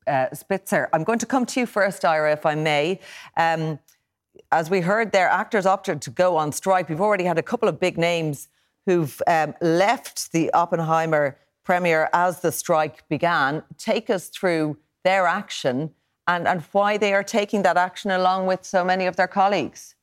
[0.05, 0.87] uh, Spitzer.
[0.93, 2.99] I'm going to come to you first, Ira, if I may.
[3.37, 3.79] Um,
[4.51, 6.89] as we heard, their actors opted to go on strike.
[6.89, 8.49] We've already had a couple of big names
[8.85, 15.91] who've um, left the Oppenheimer Premier, as the strike began, take us through their action
[16.25, 19.93] and, and why they are taking that action along with so many of their colleagues.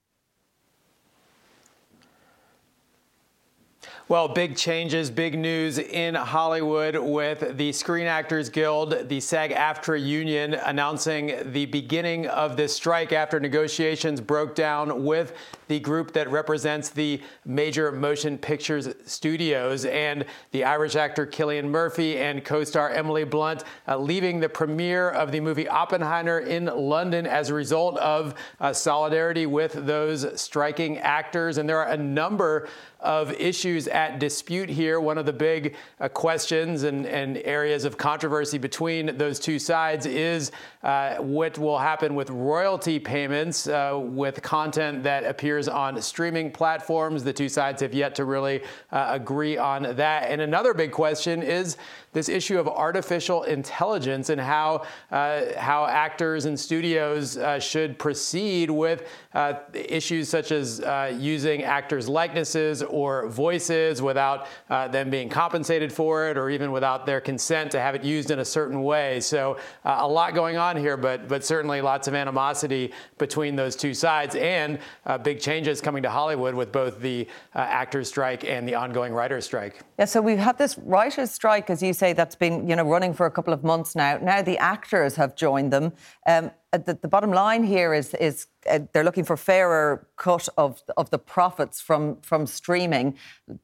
[4.06, 9.98] Well, big changes, big news in Hollywood with the Screen Actors Guild, the SAG AFTRA
[9.98, 15.32] union announcing the beginning of this strike after negotiations broke down with
[15.68, 22.18] the group that represents the major motion pictures studios and the Irish actor Cillian Murphy
[22.18, 27.26] and co star Emily Blunt uh, leaving the premiere of the movie Oppenheimer in London
[27.26, 31.58] as a result of uh, solidarity with those striking actors.
[31.58, 32.68] And there are a number
[33.04, 34.98] of issues at dispute here.
[34.98, 40.06] One of the big uh, questions and, and, areas of controversy between those two sides
[40.06, 40.50] is
[40.82, 47.24] uh, what will happen with royalty payments uh, with content that appears on streaming platforms.
[47.24, 50.30] The two sides have yet to really uh, agree on that.
[50.30, 51.76] And another big question is
[52.14, 58.70] this issue of artificial intelligence and how uh, how actors and studios uh, should proceed
[58.70, 65.28] with uh, issues such as uh, using actors' likenesses or voices without uh, them being
[65.28, 68.82] compensated for it, or even without their consent to have it used in a certain
[68.82, 69.20] way.
[69.20, 73.74] So uh, a lot going on here, but but certainly lots of animosity between those
[73.74, 74.78] two sides, and
[75.24, 79.80] big changes coming to Hollywood with both the actors' strike and the ongoing writers' strike.
[79.98, 80.04] Yeah.
[80.04, 83.14] So we've had this writers' strike, as you said say that's been you know running
[83.18, 84.12] for a couple of months now.
[84.30, 85.86] Now the actors have joined them.
[86.32, 88.36] Um, uh, the, the, bottom line here is is
[88.70, 89.86] uh, they're looking for fairer
[90.16, 93.06] cut of of the profits from from streaming.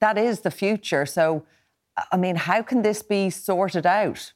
[0.05, 1.05] That is the future.
[1.07, 1.25] So,
[2.15, 4.33] I mean, how can this be sorted out?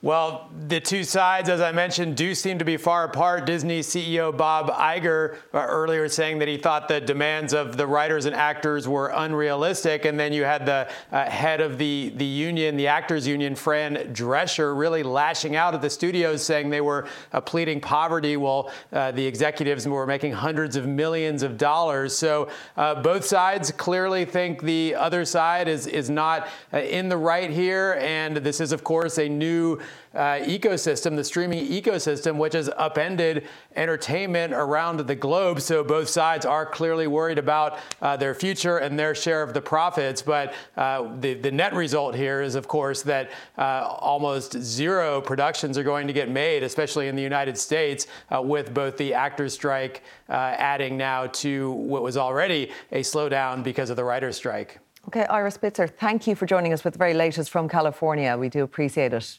[0.00, 3.46] Well, the two sides, as I mentioned, do seem to be far apart.
[3.46, 8.24] Disney CEO Bob Iger uh, earlier saying that he thought the demands of the writers
[8.24, 10.04] and actors were unrealistic.
[10.04, 13.96] And then you had the uh, head of the, the union, the actors union, Fran
[14.12, 19.10] Drescher, really lashing out at the studios saying they were uh, pleading poverty while uh,
[19.10, 22.16] the executives were making hundreds of millions of dollars.
[22.16, 27.16] So uh, both sides clearly think the other side is, is not uh, in the
[27.16, 27.98] right here.
[28.00, 29.80] And this is, of course, a new
[30.14, 35.60] uh, ecosystem, the streaming ecosystem, which has upended entertainment around the globe.
[35.60, 39.60] So both sides are clearly worried about uh, their future and their share of the
[39.60, 40.22] profits.
[40.22, 45.76] But uh, the, the net result here is, of course, that uh, almost zero productions
[45.78, 49.54] are going to get made, especially in the United States, uh, with both the actors'
[49.54, 54.78] strike uh, adding now to what was already a slowdown because of the writers' strike.
[55.06, 58.36] Okay, Ira Spitzer, thank you for joining us with the very latest from California.
[58.36, 59.38] We do appreciate it.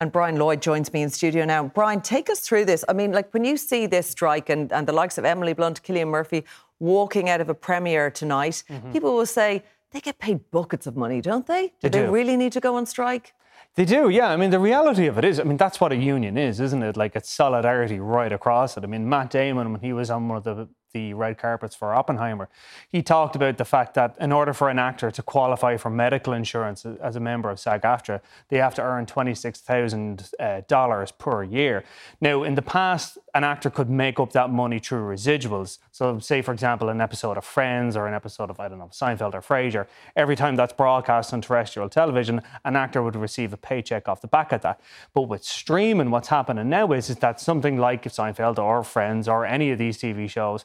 [0.00, 1.64] And Brian Lloyd joins me in studio now.
[1.64, 2.84] Brian, take us through this.
[2.88, 5.82] I mean, like when you see this strike and, and the likes of Emily Blunt,
[5.82, 6.44] Cillian Murphy
[6.78, 8.92] walking out of a premiere tonight, mm-hmm.
[8.92, 11.68] people will say they get paid buckets of money, don't they?
[11.68, 12.02] Do they, do.
[12.02, 13.34] they really need to go on strike?
[13.74, 14.28] They do, yeah.
[14.28, 16.82] I mean, the reality of it is, I mean, that's what a union is, isn't
[16.82, 16.96] it?
[16.96, 18.84] Like it's solidarity right across it.
[18.84, 21.94] I mean, Matt Damon, when he was on one of the the red carpets for
[21.94, 22.48] Oppenheimer,
[22.88, 26.32] he talked about the fact that in order for an actor to qualify for medical
[26.32, 31.84] insurance as a member of SAG-AFTRA, they have to earn $26,000 uh, per year.
[32.20, 35.78] Now, in the past, an actor could make up that money through residuals.
[35.92, 38.90] So, say, for example, an episode of Friends or an episode of, I don't know,
[38.92, 39.86] Seinfeld or Frasier,
[40.16, 44.26] every time that's broadcast on terrestrial television, an actor would receive a paycheck off the
[44.26, 44.80] back of that.
[45.14, 49.28] But with streaming, what's happening now is, is that something like if Seinfeld or Friends
[49.28, 50.64] or any of these TV shows,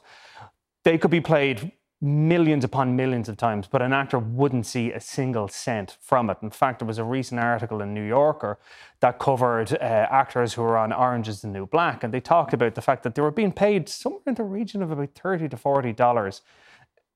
[0.82, 5.00] they could be played millions upon millions of times, but an actor wouldn't see a
[5.00, 6.36] single cent from it.
[6.42, 8.58] In fact, there was a recent article in New Yorker
[9.00, 12.52] that covered uh, actors who were on Orange is the New Black, and they talked
[12.52, 15.48] about the fact that they were being paid somewhere in the region of about thirty
[15.48, 16.42] to forty dollars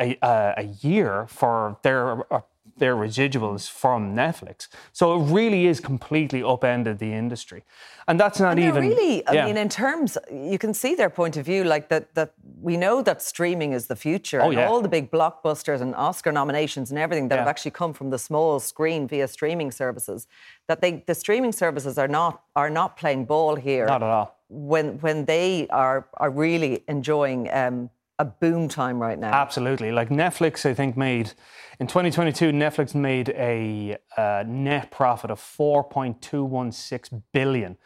[0.01, 2.41] a, uh, a year for their uh,
[2.79, 4.69] their residuals from Netflix.
[4.93, 7.65] So it really is completely upended the industry.
[8.07, 9.47] And that's not and even really I yeah.
[9.47, 13.03] mean in terms you can see their point of view like that that we know
[13.03, 14.61] that streaming is the future oh, yeah.
[14.61, 17.43] and all the big blockbusters and Oscar nominations and everything that yeah.
[17.43, 20.27] have actually come from the small screen via streaming services
[20.69, 23.87] that they the streaming services are not are not playing ball here.
[23.87, 24.37] Not at all.
[24.49, 29.33] When when they are are really enjoying um, a boom time right now.
[29.33, 29.93] Absolutely.
[29.93, 31.33] Like Netflix, I think made
[31.79, 37.77] in 2022, Netflix made a uh, net profit of 4.216 billion.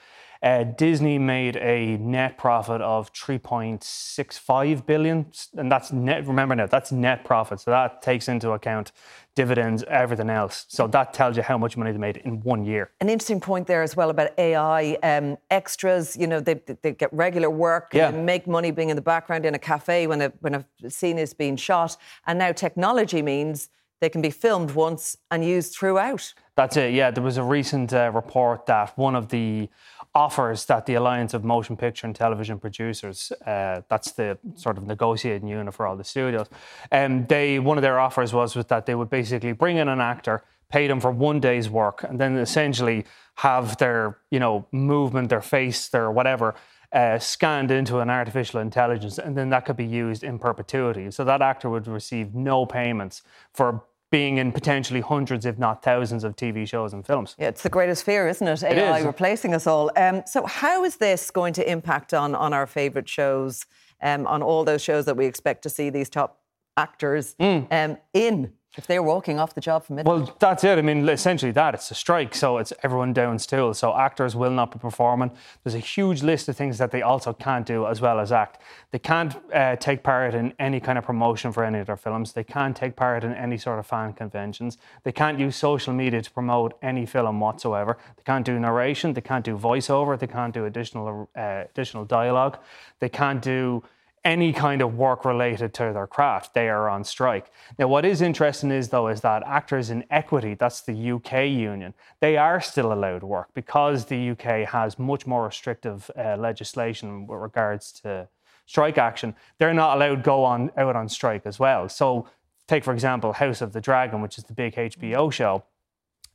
[0.42, 5.26] Uh, Disney made a net profit of 3.65 billion,
[5.56, 6.26] and that's net.
[6.26, 7.60] Remember now, that's net profit.
[7.60, 8.90] So that takes into account
[9.34, 10.66] dividends, everything else.
[10.68, 12.90] So that tells you how much money they made in one year.
[13.00, 16.16] An interesting point there as well about AI um, extras.
[16.16, 18.10] You know, they, they get regular work, yeah.
[18.10, 21.34] make money being in the background in a cafe when a when a scene is
[21.34, 23.70] being shot, and now technology means
[24.02, 26.34] they can be filmed once and used throughout.
[26.56, 26.92] That's it.
[26.92, 29.68] Yeah, there was a recent uh, report that one of the
[30.12, 34.88] offers that the Alliance of Motion Picture and Television Producers, uh, that's the sort of
[34.88, 36.48] negotiating unit for all the studios,
[36.90, 40.00] um, they one of their offers was, was that they would basically bring in an
[40.00, 43.04] actor, pay them for one day's work, and then essentially
[43.36, 46.56] have their you know movement, their face, their whatever.
[46.92, 51.10] Uh, scanned into an artificial intelligence, and then that could be used in perpetuity.
[51.10, 53.22] So that actor would receive no payments
[53.54, 53.82] for
[54.12, 57.34] being in potentially hundreds, if not thousands, of TV shows and films.
[57.38, 58.62] Yeah, it's the greatest fear, isn't it?
[58.62, 59.06] AI is.
[59.06, 59.90] replacing us all.
[59.96, 63.66] Um, so, how is this going to impact on on our favourite shows,
[64.02, 66.42] um, on all those shows that we expect to see these top
[66.76, 67.66] actors mm.
[67.72, 68.52] um, in?
[68.76, 70.10] If they're walking off the job from midnight.
[70.10, 70.78] Well, that's it.
[70.78, 71.74] I mean, essentially that.
[71.74, 73.74] It's a strike, so it's everyone down still.
[73.74, 75.30] So actors will not be performing.
[75.62, 78.62] There's a huge list of things that they also can't do as well as act.
[78.90, 82.32] They can't uh, take part in any kind of promotion for any of their films.
[82.32, 84.78] They can't take part in any sort of fan conventions.
[85.02, 87.98] They can't use social media to promote any film whatsoever.
[88.16, 89.12] They can't do narration.
[89.12, 90.18] They can't do voiceover.
[90.18, 92.58] They can't do additional uh, additional dialogue.
[93.00, 93.82] They can't do
[94.24, 96.54] any kind of work related to their craft.
[96.54, 97.50] They are on strike.
[97.78, 101.94] Now, what is interesting is, though, is that actors in equity, that's the UK union,
[102.20, 107.40] they are still allowed work because the UK has much more restrictive uh, legislation with
[107.40, 108.28] regards to
[108.66, 109.34] strike action.
[109.58, 111.88] They're not allowed to go on out on strike as well.
[111.88, 112.28] So,
[112.68, 115.64] take for example, House of the Dragon, which is the big HBO show.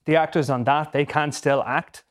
[0.05, 2.03] The actors on that, they can still act,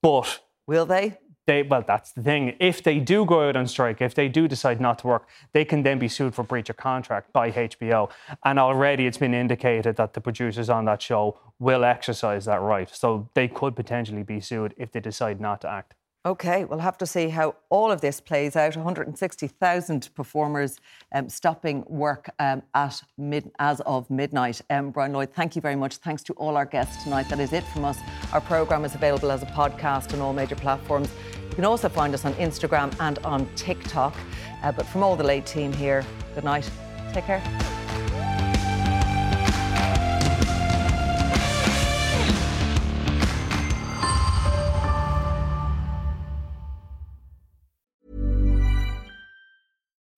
[0.00, 1.18] but will they?
[1.46, 4.46] They well that's the thing if they do go out on strike if they do
[4.46, 8.10] decide not to work they can then be sued for breach of contract by hbo
[8.44, 12.90] and already it's been indicated that the producers on that show will exercise that right
[12.94, 16.96] so they could potentially be sued if they decide not to act Okay, we'll have
[16.98, 18.76] to see how all of this plays out.
[18.76, 20.78] 160,000 performers
[21.12, 24.60] um, stopping work um, at mid, as of midnight.
[24.70, 25.96] Um, Brian Lloyd, thank you very much.
[25.96, 27.28] Thanks to all our guests tonight.
[27.28, 27.98] That is it from us.
[28.32, 31.10] Our programme is available as a podcast on all major platforms.
[31.52, 34.16] You can also find us on Instagram and on TikTok.
[34.62, 36.02] Uh, but from all the late team here,
[36.34, 36.70] good night.
[37.12, 37.42] Take care.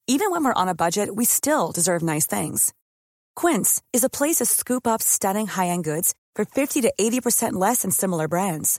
[0.07, 2.73] Even when we're on a budget, we still deserve nice things.
[3.35, 7.55] Quince is a place to scoop up stunning high end goods for 50 to 80%
[7.55, 8.79] less than similar brands.